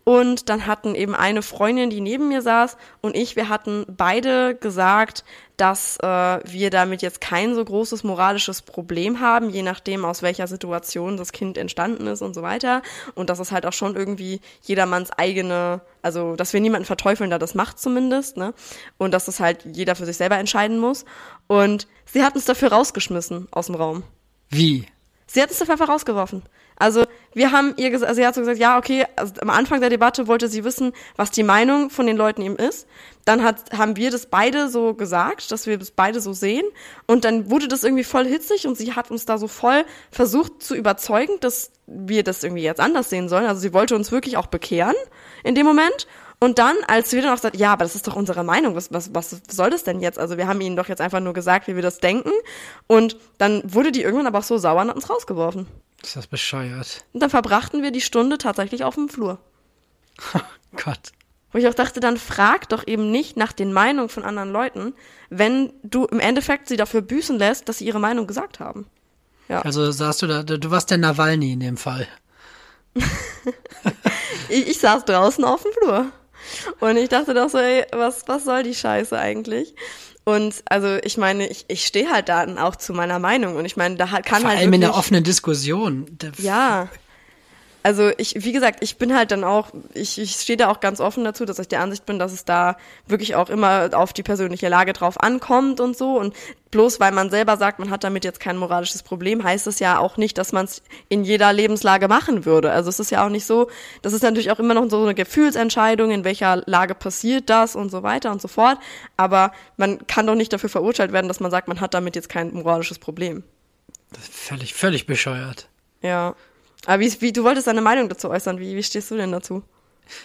[0.08, 4.56] Und dann hatten eben eine Freundin, die neben mir saß, und ich, wir hatten beide
[4.56, 5.26] gesagt,
[5.58, 10.48] dass äh, wir damit jetzt kein so großes moralisches Problem haben, je nachdem, aus welcher
[10.48, 12.84] Situation das Kind entstanden ist und so weiter.
[13.16, 17.40] Und dass es halt auch schon irgendwie jedermanns eigene, also dass wir niemanden verteufeln, der
[17.40, 18.54] das macht zumindest, ne?
[18.98, 21.04] Und dass das halt jeder für sich selber entscheiden muss.
[21.48, 24.04] Und sie hat uns dafür rausgeschmissen aus dem Raum.
[24.50, 24.88] Wie?
[25.26, 26.44] Sie hat uns dafür einfach rausgeworfen.
[26.80, 29.80] Also wir haben ihr gesagt, also sie hat so gesagt, ja, okay, also am Anfang
[29.80, 32.88] der Debatte wollte sie wissen, was die Meinung von den Leuten eben ist.
[33.26, 36.66] Dann hat, haben wir das beide so gesagt, dass wir das beide so sehen.
[37.06, 40.64] Und dann wurde das irgendwie voll hitzig und sie hat uns da so voll versucht
[40.64, 43.46] zu überzeugen, dass wir das irgendwie jetzt anders sehen sollen.
[43.46, 44.96] Also sie wollte uns wirklich auch bekehren
[45.44, 46.08] in dem Moment.
[46.40, 48.94] Und dann, als wir dann auch gesagt, ja, aber das ist doch unsere Meinung, was,
[48.94, 50.20] was, was soll das denn jetzt?
[50.20, 52.32] Also wir haben ihnen doch jetzt einfach nur gesagt, wie wir das denken.
[52.86, 55.66] Und dann wurde die irgendwann aber auch so sauer und hat uns rausgeworfen.
[56.04, 57.06] Ist das bescheuert?
[57.14, 59.40] Und dann verbrachten wir die Stunde tatsächlich auf dem Flur.
[60.34, 60.40] Oh
[60.84, 61.12] Gott.
[61.52, 64.94] Wo ich auch dachte, dann frag doch eben nicht nach den Meinungen von anderen Leuten,
[65.30, 68.86] wenn du im Endeffekt sie dafür büßen lässt, dass sie ihre Meinung gesagt haben.
[69.48, 69.62] Ja.
[69.62, 72.08] Also sagst du da, du warst der Nawalny in dem Fall.
[74.50, 76.12] ich, ich saß draußen auf dem Flur.
[76.80, 79.76] Und ich dachte doch so, ey, was, was soll die Scheiße eigentlich?
[80.28, 83.78] Und also ich meine, ich, ich stehe halt da auch zu meiner Meinung und ich
[83.78, 86.06] meine, da kann Vor halt allem in der offenen Diskussion.
[86.40, 86.90] Ja.
[87.84, 91.00] Also ich, wie gesagt, ich bin halt dann auch, ich, ich stehe da auch ganz
[91.00, 92.76] offen dazu, dass ich der Ansicht bin, dass es da
[93.08, 96.20] wirklich auch immer auf die persönliche Lage drauf ankommt und so.
[96.20, 96.36] Und
[96.72, 100.00] bloß weil man selber sagt, man hat damit jetzt kein moralisches Problem, heißt es ja
[100.00, 102.72] auch nicht, dass man es in jeder Lebenslage machen würde.
[102.72, 103.70] Also es ist ja auch nicht so,
[104.02, 107.90] das ist natürlich auch immer noch so eine Gefühlsentscheidung, in welcher Lage passiert das und
[107.90, 108.80] so weiter und so fort.
[109.16, 112.30] Aber man kann doch nicht dafür verurteilt werden, dass man sagt, man hat damit jetzt
[112.30, 113.44] kein moralisches Problem.
[114.12, 115.70] Völlig, völlig bescheuert.
[116.02, 116.36] Ja.
[116.88, 118.60] Aber wie, wie, du wolltest deine Meinung dazu äußern.
[118.60, 119.62] Wie, wie stehst du denn dazu?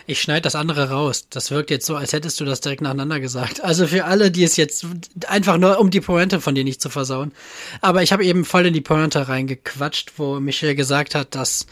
[0.06, 1.26] Ich schneide das andere raus.
[1.28, 3.64] Das wirkt jetzt so, als hättest du das direkt nacheinander gesagt.
[3.64, 4.86] Also für alle, die es jetzt
[5.26, 7.32] einfach nur, um die Pointe von dir nicht zu versauen.
[7.80, 11.66] Aber ich habe eben voll in die Pointe reingequatscht, wo Michelle gesagt hat, dass,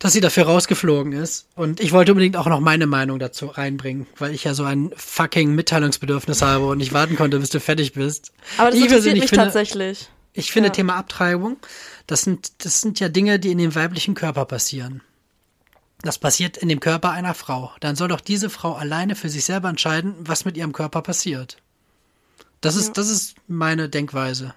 [0.00, 1.46] dass sie dafür rausgeflogen ist.
[1.54, 4.90] Und ich wollte unbedingt auch noch meine Meinung dazu reinbringen, weil ich ja so ein
[4.96, 8.32] fucking Mitteilungsbedürfnis habe und nicht warten konnte, bis du fertig bist.
[8.56, 10.08] Aber das ich interessiert mich finde, tatsächlich.
[10.32, 10.72] Ich finde Ja.
[10.74, 11.56] Thema Abtreibung,
[12.06, 15.02] das sind, das sind ja Dinge, die in dem weiblichen Körper passieren.
[16.02, 17.72] Das passiert in dem Körper einer Frau.
[17.80, 21.56] Dann soll doch diese Frau alleine für sich selber entscheiden, was mit ihrem Körper passiert.
[22.60, 22.92] Das ist, Ja.
[22.94, 24.54] das ist meine Denkweise.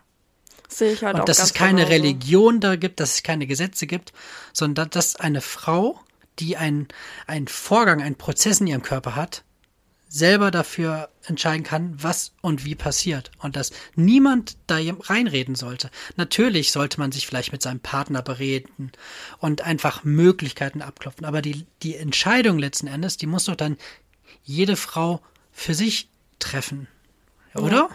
[0.68, 1.94] Sehe ich halt auch Und dass ganz es keine genauso.
[1.94, 4.14] Religion da gibt, dass es keine Gesetze gibt,
[4.54, 6.00] sondern dass eine Frau,
[6.40, 6.88] die einen,
[7.28, 9.44] einen Vorgang, einen Prozess in ihrem Körper hat,
[10.12, 13.32] selber dafür entscheiden kann, was und wie passiert.
[13.39, 15.89] Und dass niemand da reinreden sollte.
[16.17, 18.91] Natürlich sollte man sich vielleicht mit seinem Partner bereden
[19.39, 21.26] und einfach Möglichkeiten abklopfen.
[21.26, 23.78] Aber die, die Entscheidung letzten Endes, die muss doch dann
[24.43, 25.21] jede Frau
[25.54, 26.89] für sich treffen.
[27.56, 27.89] Oder?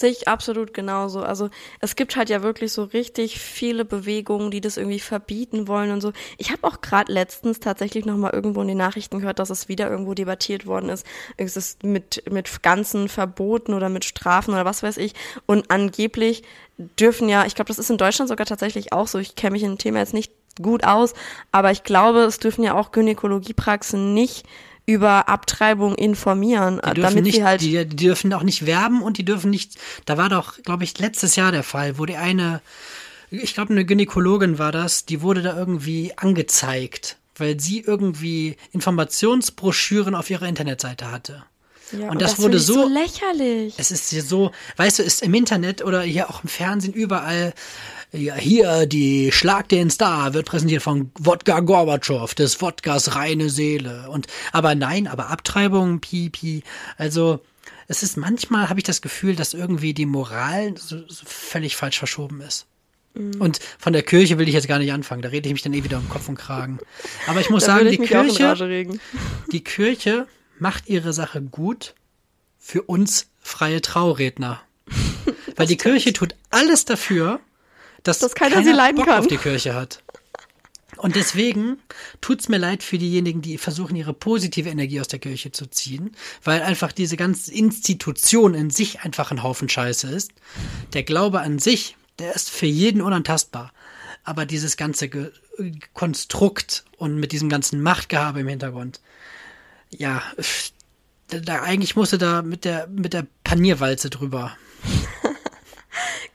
[0.00, 1.22] Sehe ich absolut genauso.
[1.22, 5.90] Also es gibt halt ja wirklich so richtig viele Bewegungen, die das irgendwie verbieten wollen
[5.90, 6.12] und so.
[6.38, 9.68] Ich habe auch gerade letztens tatsächlich noch mal irgendwo in den Nachrichten gehört, dass es
[9.68, 11.04] wieder irgendwo debattiert worden ist.
[11.36, 15.12] Es ist mit mit ganzen Verboten oder mit Strafen oder was weiß ich.
[15.44, 16.44] Und angeblich
[16.78, 19.18] dürfen ja, ich glaube, das ist in Deutschland sogar tatsächlich auch so.
[19.18, 20.32] Ich kenne mich in dem Thema jetzt nicht
[20.62, 21.12] gut aus,
[21.52, 24.46] aber ich glaube, es dürfen ja auch Gynäkologiepraxen nicht
[24.86, 29.02] über Abtreibung informieren, Die dürfen, damit nicht, sie halt die, die dürfen auch nicht werben
[29.02, 29.74] und die dürfen nicht.
[30.04, 32.60] Da war doch, glaube ich, letztes Jahr der Fall, wo die eine,
[33.30, 40.14] ich glaube, eine Gynäkologin war das, die wurde da irgendwie angezeigt, weil sie irgendwie Informationsbroschüren
[40.14, 41.44] auf ihrer Internetseite hatte.
[41.92, 43.74] ja, und das finde wurde so- so lächerlich.
[43.76, 47.52] Es ist hier so, weißt du, ist im Internet oder hier auch im Fernsehen überall,
[48.12, 54.08] ja, hier die Schlag den Star wird präsentiert von Wodka Gorbatschow, des Wodkas reine Seele.
[54.10, 56.62] Und aber nein, aber Abtreibung, pipi.
[56.96, 57.40] Also
[57.86, 61.98] es ist manchmal habe ich das Gefühl, dass irgendwie die Moral so, so völlig falsch
[61.98, 62.66] verschoben ist.
[63.14, 63.40] Mhm.
[63.40, 65.74] Und von der Kirche will ich jetzt gar nicht anfangen, da rede ich mich dann
[65.74, 66.78] eh wieder um Kopf und Kragen.
[67.26, 68.98] Aber ich muss sagen, die ich in Kirche,
[69.52, 70.26] die Kirche
[70.58, 71.94] macht ihre Sache gut
[72.58, 74.60] für uns freie Trauredner.
[75.56, 77.40] Weil die Kirche tut alles dafür,
[78.02, 79.20] dass, Dass keiner sie leiden Bock kann.
[79.20, 80.02] auf die Kirche hat.
[80.96, 81.78] Und deswegen
[82.20, 86.14] tut's mir leid für diejenigen, die versuchen, ihre positive Energie aus der Kirche zu ziehen,
[86.44, 90.32] weil einfach diese ganze Institution in sich einfach ein Haufen Scheiße ist.
[90.92, 93.72] Der Glaube an sich, der ist für jeden unantastbar.
[94.24, 95.30] Aber dieses ganze Ge
[95.92, 99.00] Konstrukt und mit diesem ganzen Machtgehabe im Hintergrund,
[99.90, 100.22] ja,
[101.28, 104.56] da, da eigentlich musste da mit der mit der Panierwalze drüber.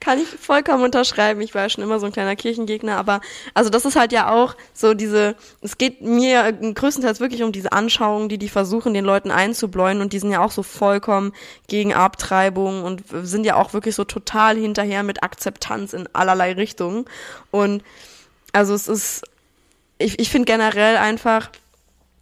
[0.06, 1.40] Kann ich vollkommen unterschreiben.
[1.40, 3.20] Ich war schon immer so ein kleiner Kirchengegner, aber
[3.54, 7.72] also das ist halt ja auch so diese, es geht mir größtenteils wirklich um diese
[7.72, 11.32] Anschauungen, die die versuchen, den Leuten einzubläuen und die sind ja auch so vollkommen
[11.66, 17.06] gegen Abtreibung und sind ja auch wirklich so total hinterher mit Akzeptanz in allerlei Richtungen.
[17.50, 17.82] Und
[18.52, 19.24] also es ist,
[19.98, 21.50] ich, ich finde generell einfach,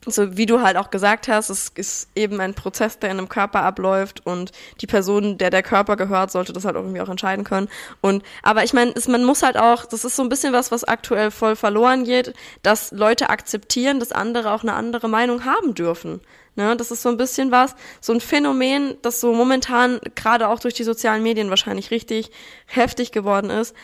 [0.06, 3.28] so wie du halt auch gesagt hast, es ist eben ein Prozess, der in einem
[3.28, 7.44] Körper abläuft und die Person, der der Körper gehört, sollte das halt irgendwie auch entscheiden
[7.44, 7.68] können.
[8.00, 10.84] Und aber ich meine, man muss halt auch, das ist so ein bisschen was, was
[10.84, 16.20] aktuell voll verloren geht, dass Leute akzeptieren, dass andere auch eine andere Meinung haben dürfen.
[16.56, 20.60] Ne, das ist so ein bisschen was, so ein Phänomen, das so momentan gerade auch
[20.60, 22.30] durch die sozialen Medien wahrscheinlich richtig
[22.66, 23.74] heftig geworden ist,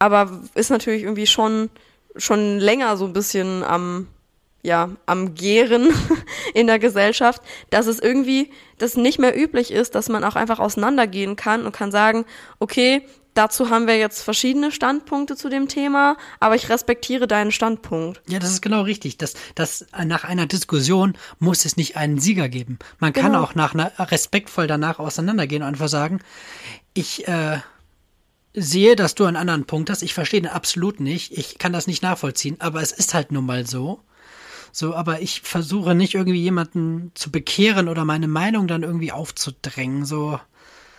[0.00, 1.70] aber ist natürlich irgendwie schon
[2.16, 4.08] schon länger so ein bisschen am
[4.62, 5.90] ja, am Gären
[6.54, 10.58] in der Gesellschaft, dass es irgendwie das nicht mehr üblich ist, dass man auch einfach
[10.58, 12.24] auseinandergehen kann und kann sagen,
[12.58, 18.22] okay, dazu haben wir jetzt verschiedene Standpunkte zu dem Thema, aber ich respektiere deinen Standpunkt.
[18.28, 19.18] Ja, das ist genau richtig.
[19.18, 22.78] Das, das, nach einer Diskussion muss es nicht einen Sieger geben.
[22.98, 23.42] Man kann Genau.
[23.42, 26.20] auch nach einer, respektvoll danach auseinandergehen und einfach sagen,
[26.94, 27.58] ich äh,
[28.54, 30.02] sehe, dass du einen anderen Punkt hast.
[30.02, 31.36] Ich verstehe den absolut nicht.
[31.36, 34.00] Ich kann das nicht nachvollziehen, aber es ist halt nun mal so.
[34.78, 40.04] So, aber ich versuche nicht irgendwie jemanden zu bekehren oder meine Meinung dann irgendwie aufzudrängen.
[40.04, 40.38] So,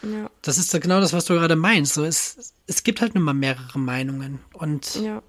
[0.02, 1.94] Ja, das ist genau das, was du gerade meinst.
[1.94, 4.40] So, es, es gibt halt nun mal mehrere Meinungen.
[4.54, 5.22] Und ja.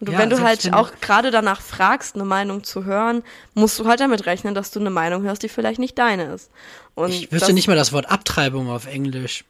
[0.00, 3.84] Und Ja, wenn du halt auch gerade danach fragst, eine Meinung zu hören, musst du
[3.86, 6.50] halt damit rechnen, dass du eine Meinung hörst, die vielleicht nicht deine ist.
[6.94, 9.44] Und Ich wüsste nicht mal das Wort Abtreibung auf Englisch.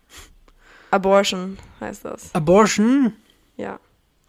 [0.90, 2.34] Abortion heißt das.
[2.34, 3.12] Abortion?
[3.56, 3.78] Ja.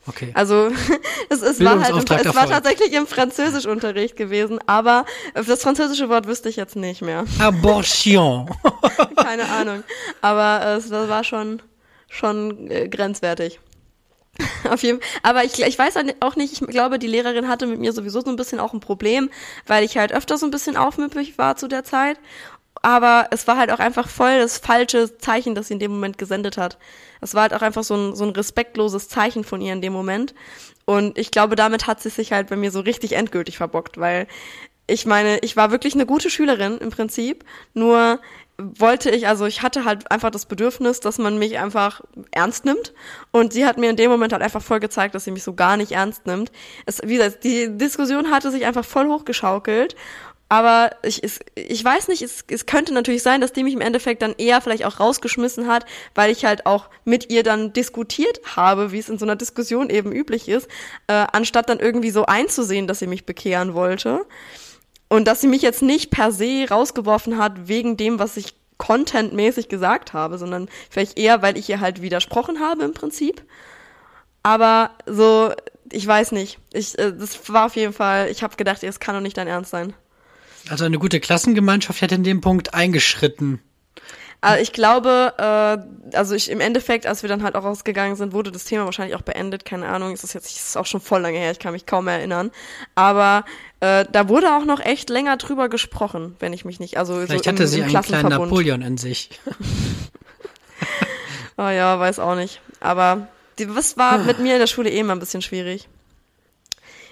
[0.08, 0.32] Okay.
[0.34, 0.72] Also
[1.30, 6.28] es, es war halt im, es war tatsächlich im Französischunterricht gewesen, aber das französische Wort
[6.28, 7.26] wüsste ich jetzt nicht mehr.
[7.40, 8.50] Abortion.
[9.16, 9.84] Keine Ahnung.
[10.22, 11.62] Aber es war schon
[12.10, 13.60] schon äh, grenzwertig.
[14.70, 17.92] Auf jeden Aber ich, ich weiß auch nicht, ich glaube, die Lehrerin hatte mit mir
[17.94, 19.30] sowieso so ein bisschen auch ein Problem,
[19.68, 22.18] weil ich halt öfter so ein bisschen aufmüpfig war zu der Zeit.
[22.82, 26.18] Aber es war halt auch einfach voll das falsche Zeichen, das sie in dem Moment
[26.18, 26.78] gesendet hat.
[27.22, 29.94] Es war halt auch einfach so ein, so ein respektloses Zeichen von ihr in dem
[29.94, 30.34] Moment.
[30.86, 34.28] Und ich glaube, damit hat sie sich halt bei mir so richtig endgültig verbockt, weil
[34.88, 38.20] ich meine, ich war wirklich eine gute Schülerin im Prinzip, nur
[38.58, 42.94] wollte ich, also ich hatte halt einfach das Bedürfnis, dass man mich einfach ernst nimmt.
[43.32, 45.54] Und sie hat mir in dem Moment halt einfach voll gezeigt, dass sie mich so
[45.54, 46.52] gar nicht ernst nimmt.
[46.86, 49.96] Es, wie gesagt, die Diskussion hatte sich einfach voll hochgeschaukelt.
[50.52, 53.82] Aber ich, es, ich weiß nicht, es, es könnte natürlich sein, dass die mich im
[53.82, 55.86] Endeffekt dann eher vielleicht auch rausgeschmissen hat,
[56.16, 59.92] weil ich halt auch mit ihr dann diskutiert habe, wie es in so einer Diskussion
[59.92, 60.68] eben üblich ist,
[61.06, 64.26] äh, anstatt dann irgendwie so einzusehen, dass sie mich bekehren wollte.
[65.08, 69.70] Und dass sie mich jetzt nicht per se rausgeworfen hat wegen dem, was ich contentmäßig
[69.70, 73.44] gesagt habe, sondern vielleicht eher, weil ich ihr halt widersprochen habe im Prinzip.
[74.42, 75.52] Aber so,
[75.92, 76.58] ich weiß nicht.
[76.74, 79.48] Ich, äh, das war auf jeden Fall, ich habe gedacht, es kann doch nicht dein
[79.48, 79.94] Ernst sein.
[80.70, 83.62] Also eine gute Klassengemeinschaft hätte in dem Punkt eingeschritten.
[84.42, 88.32] Also ich glaube, äh, also ich im Endeffekt, als wir dann halt auch rausgegangen sind,
[88.32, 89.66] wurde das Thema wahrscheinlich auch beendet.
[89.66, 92.06] Keine Ahnung, ist das jetzt ist auch schon voll lange her, ich kann mich kaum
[92.06, 92.52] mehr erinnern.
[92.96, 93.44] Aber
[93.82, 97.44] äh, da wurde auch noch echt länger drüber gesprochen, wenn ich mich nicht, also Vielleicht
[97.44, 98.30] so im, hatte sie einen kleinen.
[98.30, 99.30] Napoleon in sich.
[101.58, 102.62] Oh ja, weiß auch nicht.
[102.80, 105.90] Aber die, was war mit mir in der Schule eh immer ein bisschen schwierig.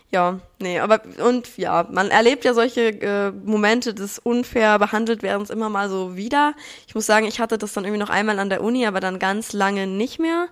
[0.09, 5.49] Ja, nee, aber und ja, man erlebt ja solche äh, Momente des unfair behandelt werdens
[5.49, 6.53] immer mal so wieder.
[6.87, 9.19] Ich muss sagen, ich hatte das dann irgendwie noch einmal an der Uni, aber dann
[9.19, 10.47] ganz lange nicht mehr.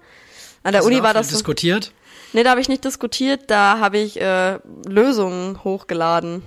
[0.64, 1.94] An der Hast Uni war das so, diskutiert.
[2.34, 6.44] Nee, da habe ich nicht diskutiert, da habe ich äh, Lösungen hochgeladen.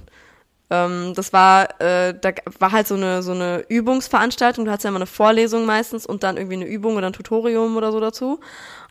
[0.68, 4.66] Ähm, das war, äh, da war halt so eine so eine Übungsveranstaltung.
[4.66, 7.78] Du hattest ja immer eine Vorlesung meistens und dann irgendwie eine Übung oder ein Tutorium
[7.78, 8.40] oder so dazu.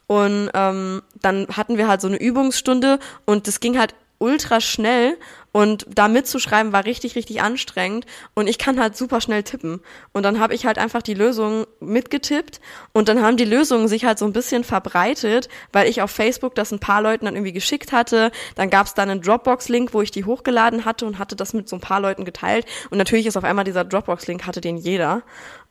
[0.08, 5.18] Und ähm, dann hatten wir halt so eine Übungsstunde und das ging halt ultra schnell
[5.52, 9.82] und da mitzuschreiben war richtig, richtig anstrengend und ich kann halt super schnell tippen.
[10.14, 12.60] Und dann habe ich halt einfach die Lösung mitgetippt
[12.94, 16.54] und dann haben die Lösungen sich halt so ein bisschen verbreitet, weil ich auf Facebook
[16.54, 18.32] das ein paar Leuten dann irgendwie geschickt hatte.
[18.56, 21.68] Dann gab es dann einen Dropbox-Link, wo ich die hochgeladen hatte und hatte das mit
[21.68, 22.66] so ein paar Leuten geteilt.
[22.92, 25.24] Und natürlich ist auf einmal dieser Dropbox-Link, hatte den jeder.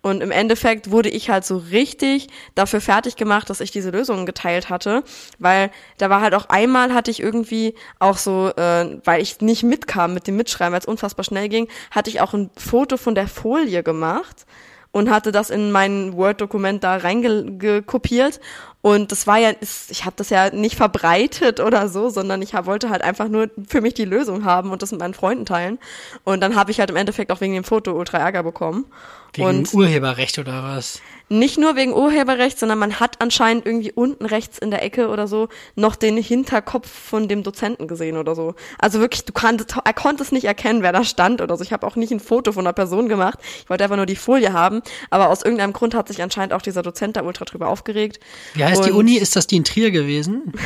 [0.06, 4.24] Und im Endeffekt wurde ich halt so richtig dafür fertig gemacht, dass ich diese Lösungen
[4.24, 5.02] geteilt hatte,
[5.40, 9.64] weil da war halt auch einmal hatte ich irgendwie auch so, äh, weil ich nicht
[9.64, 13.16] mitkam mit dem Mitschreiben, weil es unfassbar schnell ging, hatte ich auch ein Foto von
[13.16, 14.46] der Folie gemacht
[14.92, 18.38] und hatte das in mein Word-Dokument da reingekopiert.
[18.87, 19.51] Und das war ja,
[19.88, 23.81] ich habe das ja nicht verbreitet oder so, sondern ich wollte halt einfach nur für
[23.81, 25.81] mich die Lösung haben und das mit meinen Freunden teilen.
[26.22, 28.85] Und dann habe ich halt im Endeffekt auch wegen dem Foto ultra Ärger bekommen.
[29.33, 31.01] Wegen und Urheberrecht oder was?
[31.29, 35.27] nicht nur wegen Urheberrecht, sondern man hat anscheinend irgendwie unten rechts in der Ecke oder
[35.27, 38.55] so noch den Hinterkopf von dem Dozenten gesehen oder so.
[38.79, 41.64] Also wirklich, du konntest, er konnte es nicht erkennen, wer da stand oder so.
[41.64, 43.40] Ich habe auch nicht ein Foto von einer Person gemacht.
[43.62, 44.83] Ich wollte einfach nur die Folie haben.
[45.11, 48.20] Aber aus irgendeinem Grund hat sich anscheinend auch dieser Dozent da ultra drüber aufgeregt.
[48.55, 49.16] Wie heißt die Uni?
[49.16, 50.52] Ist das die in Trier gewesen?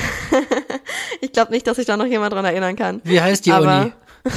[1.22, 3.00] Ich glaube nicht, dass sich da noch jemand dran erinnern kann.
[3.04, 3.92] Wie heißt die Aber- Uni?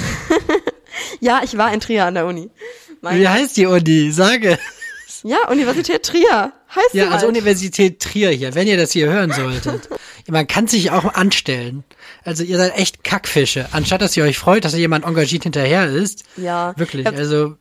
[1.20, 2.50] Ja, ich war in Trier an der Uni.
[3.02, 4.12] Mein, Wie heißt die Uni?
[4.12, 4.58] Sage.
[5.24, 6.54] ja, Universität Trier.
[6.76, 7.28] Heißt Ja, also halt.
[7.30, 9.90] Universität Trier hier, wenn ihr das hier hören solltet.
[10.28, 11.84] Man kann sich auch anstellen.
[12.24, 13.68] Also ihr seid echt Kackfische.
[13.72, 16.24] Anstatt dass ihr euch freut, dass jemand engagiert hinterher ist.
[16.38, 16.74] Ja.
[16.78, 17.56] Wirklich, also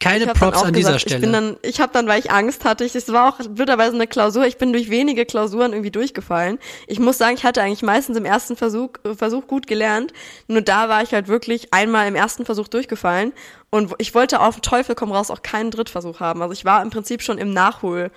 [0.00, 1.16] keine Props an dieser gesagt, Stelle.
[1.16, 3.94] Ich bin dann, ich habe dann, weil ich Angst hatte, ich, es war auch blöderweise
[3.94, 6.58] eine Klausur, ich bin durch wenige Klausuren irgendwie durchgefallen.
[6.86, 10.12] Ich muss sagen, ich hatte eigentlich meistens im ersten Versuch, Versuch gut gelernt.
[10.48, 13.32] Nur da war ich halt wirklich einmal im ersten Versuch durchgefallen.
[13.70, 16.42] Und ich wollte auf Teufel komm raus auch keinen Drittversuch haben.
[16.42, 18.10] Also ich war im Prinzip schon im Nachhol.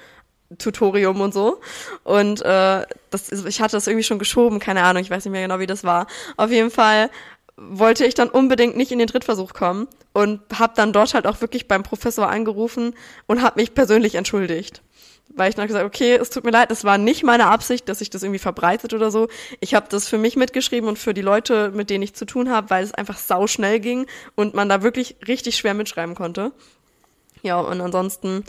[0.60, 1.62] Tutorium und so.
[2.04, 5.32] Und äh, das, ist- ich hatte das irgendwie schon geschoben, keine Ahnung, ich weiß nicht
[5.32, 6.06] mehr genau, wie das war.
[6.38, 7.10] Auf jeden Fall
[7.56, 11.42] wollte ich dann unbedingt nicht in den Drittversuch kommen und habe dann dort halt auch
[11.42, 12.96] wirklich beim Professor angerufen
[13.28, 14.82] und habe mich persönlich entschuldigt.
[15.36, 18.02] Weil ich dann gesagt, okay, es tut mir leid, es war nicht meine Absicht, dass
[18.02, 19.30] ich das irgendwie verbreitet oder so.
[19.62, 22.50] Ich habe das für mich mitgeschrieben und für die Leute, mit denen ich zu tun
[22.50, 26.52] habe, weil es einfach sau schnell ging und man da wirklich richtig schwer mitschreiben konnte.
[27.42, 28.44] Ja, und ansonsten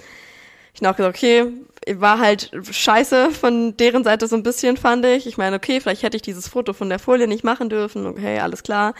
[0.74, 1.52] ich dann auch gesagt, okay,
[1.96, 5.26] war halt scheiße von deren Seite so ein bisschen, fand ich.
[5.26, 8.06] Ich meine, okay, vielleicht hätte ich dieses Foto von der Folie nicht machen dürfen.
[8.06, 8.94] Okay, alles klar.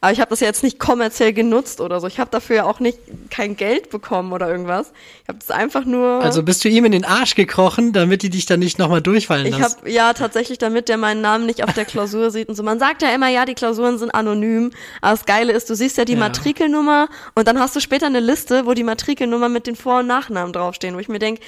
[0.00, 2.06] Aber ich habe das jetzt nicht kommerziell genutzt oder so.
[2.06, 2.98] Ich habe dafür auch nicht
[3.30, 4.92] kein Geld bekommen oder irgendwas.
[5.24, 6.22] Ich habe das einfach nur.
[6.22, 9.46] Also bist du ihm in den Arsch gekrochen, damit die dich dann nicht nochmal durchfallen
[9.46, 9.78] ich lassen?
[9.78, 12.62] habe ja tatsächlich, damit der meinen Namen nicht auf der Klausur sieht und so.
[12.62, 14.70] Man sagt ja immer, ja, die Klausuren sind anonym.
[15.00, 16.18] Aber das Geile ist, du siehst ja die Ja.
[16.20, 20.06] Matrikelnummer und dann hast du später eine Liste, wo die Matrikelnummer mit den Vor- und
[20.06, 21.40] Nachnamen draufstehen, wo ich mir denk,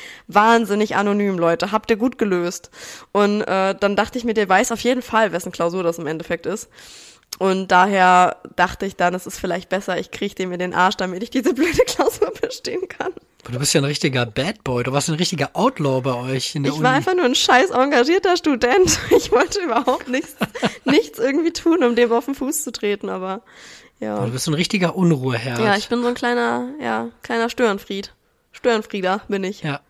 [0.80, 2.70] wahnsinnig anonym, Leute, habt ihr gut gelöst.
[3.12, 6.06] Und äh, dann dachte ich mir, der weiß auf jeden Fall, wessen Klausur das im
[6.06, 6.68] Endeffekt ist.
[7.38, 10.96] Und daher dachte ich dann, es ist vielleicht besser, ich kriege dem in den Arsch,
[10.96, 13.12] damit ich diese blöde Klausur bestehen kann.
[13.50, 14.84] Du bist ja ein richtiger Bad Boy.
[14.84, 16.84] Du warst ein richtiger Outlaw bei euch in der Ich Uni.
[16.84, 18.98] war einfach nur ein scheiß engagierter Student.
[19.16, 20.36] Ich wollte überhaupt nichts,
[20.84, 23.42] nichts irgendwie tun, um dem auf den Fuß zu treten, aber
[23.98, 24.24] ja.
[24.24, 25.58] du bist so ein richtiger Unruheherd.
[25.58, 28.14] Ja, ich bin so ein kleiner, ja, kleiner Störenfried.
[28.52, 29.62] Störenfrieder bin ich.
[29.62, 29.80] Ja,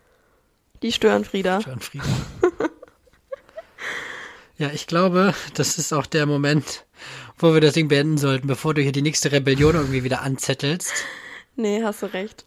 [0.81, 1.61] Die Störenfrieder.
[1.61, 2.05] Frieda.
[4.57, 6.85] ja, ich glaube, das ist auch der Moment,
[7.37, 10.91] wo wir das Ding beenden sollten, bevor du hier die nächste Rebellion irgendwie wieder anzettelst.
[11.55, 12.45] Nee, hast du recht.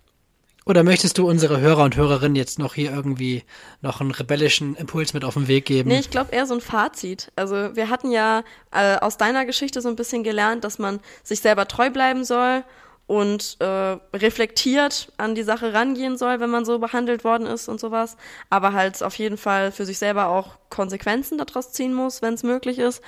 [0.67, 3.45] Oder möchtest du unsere Hörer und Hörerinnen jetzt noch hier irgendwie
[3.83, 5.91] noch einen rebellischen Impuls mit auf den Weg geben?
[5.91, 7.31] Nee, ich glaube eher so ein Fazit.
[7.37, 11.41] Also wir hatten ja äh, aus deiner Geschichte so ein bisschen gelernt, dass man sich
[11.41, 12.65] selber treu bleiben soll
[13.07, 17.79] und äh, reflektiert an die Sache rangehen soll, wenn man so behandelt worden ist und
[17.79, 18.17] sowas.
[18.49, 22.43] Aber halt auf jeden Fall für sich selber auch Konsequenzen daraus ziehen muss, wenn es
[22.43, 23.03] möglich ist.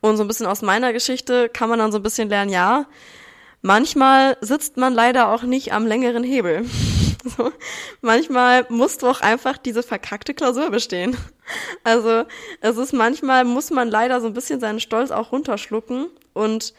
[0.00, 2.86] Und so ein bisschen aus meiner Geschichte kann man dann so ein bisschen lernen, ja,
[3.62, 6.64] manchmal sitzt man leider auch nicht am längeren Hebel.
[7.36, 7.50] So,
[8.02, 11.16] manchmal musst du auch einfach diese verkackte Klausur bestehen.
[11.82, 12.22] Also
[12.60, 16.72] es ist manchmal, muss man leider so ein bisschen seinen Stolz auch runterschlucken und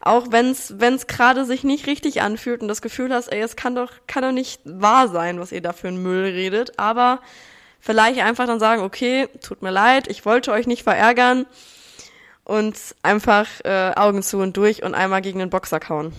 [0.00, 3.56] auch wenn es wenn's gerade sich nicht richtig anfühlt und das Gefühl hast, ey, es
[3.56, 7.20] kann doch, kann doch nicht wahr sein, was ihr da für einen Müll redet, aber
[7.80, 11.46] vielleicht einfach dann sagen, okay, tut mir leid, ich wollte euch nicht verärgern
[12.44, 16.12] und einfach äh, Augen zu und durch und einmal gegen den Boxer kauen.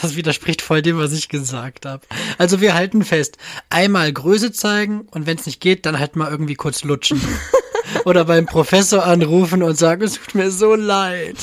[0.00, 2.06] Das widerspricht voll dem, was ich gesagt habe.
[2.36, 3.38] Also wir halten fest,
[3.70, 7.20] einmal Größe zeigen und wenn es nicht geht, dann halt mal irgendwie kurz lutschen.
[8.04, 11.36] Oder beim Professor anrufen und sagen, es tut mir so leid.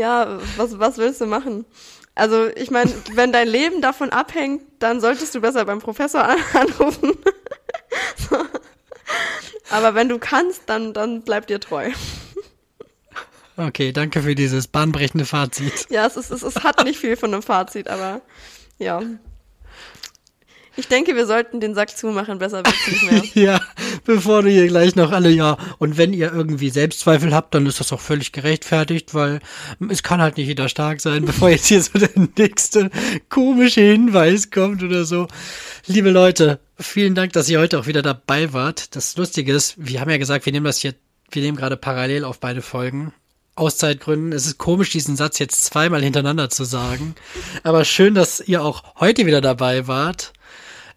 [0.00, 1.66] Ja, was, was willst du machen?
[2.14, 6.38] Also, ich meine, wenn dein Leben davon abhängt, dann solltest du besser beim Professor an
[6.54, 7.12] anrufen.
[8.16, 8.38] so.
[9.68, 11.90] Aber wenn du kannst, dann, dann bleib dir treu.
[13.58, 15.90] Okay, danke für dieses bahnbrechende Fazit.
[15.90, 18.22] Ja, es, ist, es, es hat nicht viel von einem Fazit, aber
[18.78, 19.02] ja.
[20.76, 23.22] Ich denke, wir sollten den Sack zumachen, besser wird's nicht mehr.
[23.34, 23.60] Ja,
[24.04, 27.80] bevor du hier gleich noch alle, ja, und wenn ihr irgendwie Selbstzweifel habt, dann ist
[27.80, 29.40] das auch völlig gerechtfertigt, weil
[29.88, 32.90] es kann halt nicht jeder stark sein, bevor jetzt hier so der nächste
[33.28, 35.26] komische Hinweis kommt oder so.
[35.86, 38.94] Liebe Leute, vielen Dank, dass ihr heute auch wieder dabei wart.
[38.94, 40.94] Das Lustige ist, wir haben ja gesagt, wir nehmen das hier,
[41.30, 43.12] wir nehmen gerade parallel auf beide Folgen.
[43.56, 44.32] Aus Zeitgründen.
[44.32, 47.14] Es ist komisch, diesen Satz jetzt zweimal hintereinander zu sagen.
[47.62, 50.32] Aber schön, dass ihr auch heute wieder dabei wart.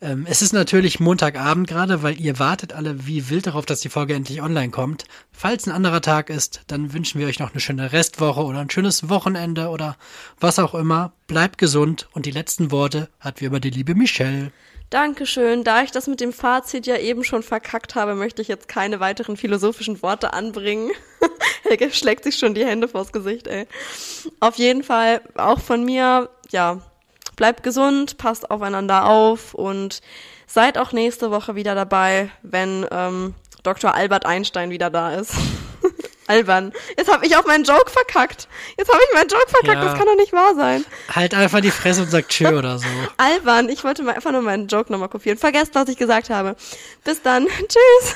[0.03, 3.89] Ähm, es ist natürlich Montagabend gerade, weil ihr wartet alle wie wild darauf, dass die
[3.89, 5.05] Folge endlich online kommt.
[5.31, 8.69] Falls ein anderer Tag ist, dann wünschen wir euch noch eine schöne Restwoche oder ein
[8.69, 9.95] schönes Wochenende oder
[10.41, 11.13] was auch immer.
[11.27, 14.51] Bleibt gesund und die letzten Worte hat wie immer die liebe Michelle.
[14.89, 15.63] Dankeschön.
[15.63, 18.99] Da ich das mit dem Fazit ja eben schon verkackt habe, möchte ich jetzt keine
[18.99, 20.91] weiteren philosophischen Worte anbringen.
[21.63, 23.67] Helge schlägt sich schon die Hände vors Gesicht, ey.
[24.41, 26.81] Auf jeden Fall auch von mir, ja,
[27.35, 30.01] bleibt gesund, passt aufeinander auf und
[30.47, 33.93] seid auch nächste Woche wieder dabei, wenn ähm, Dr.
[33.93, 35.33] Albert Einstein wieder da ist.
[36.27, 36.71] Albern.
[36.97, 38.47] Jetzt habe ich auch meinen Joke verkackt.
[38.77, 39.77] Jetzt habe ich meinen Joke verkackt.
[39.77, 39.85] Ja.
[39.85, 40.85] Das kann doch nicht wahr sein.
[41.09, 42.85] Halt einfach die Fresse und sagt Tschö oder so.
[43.17, 43.69] Albern.
[43.69, 45.37] Ich wollte mal einfach nur meinen Joke nochmal kopieren.
[45.37, 46.55] Vergesst, was ich gesagt habe.
[47.03, 47.47] Bis dann.
[47.67, 48.15] Tschüss.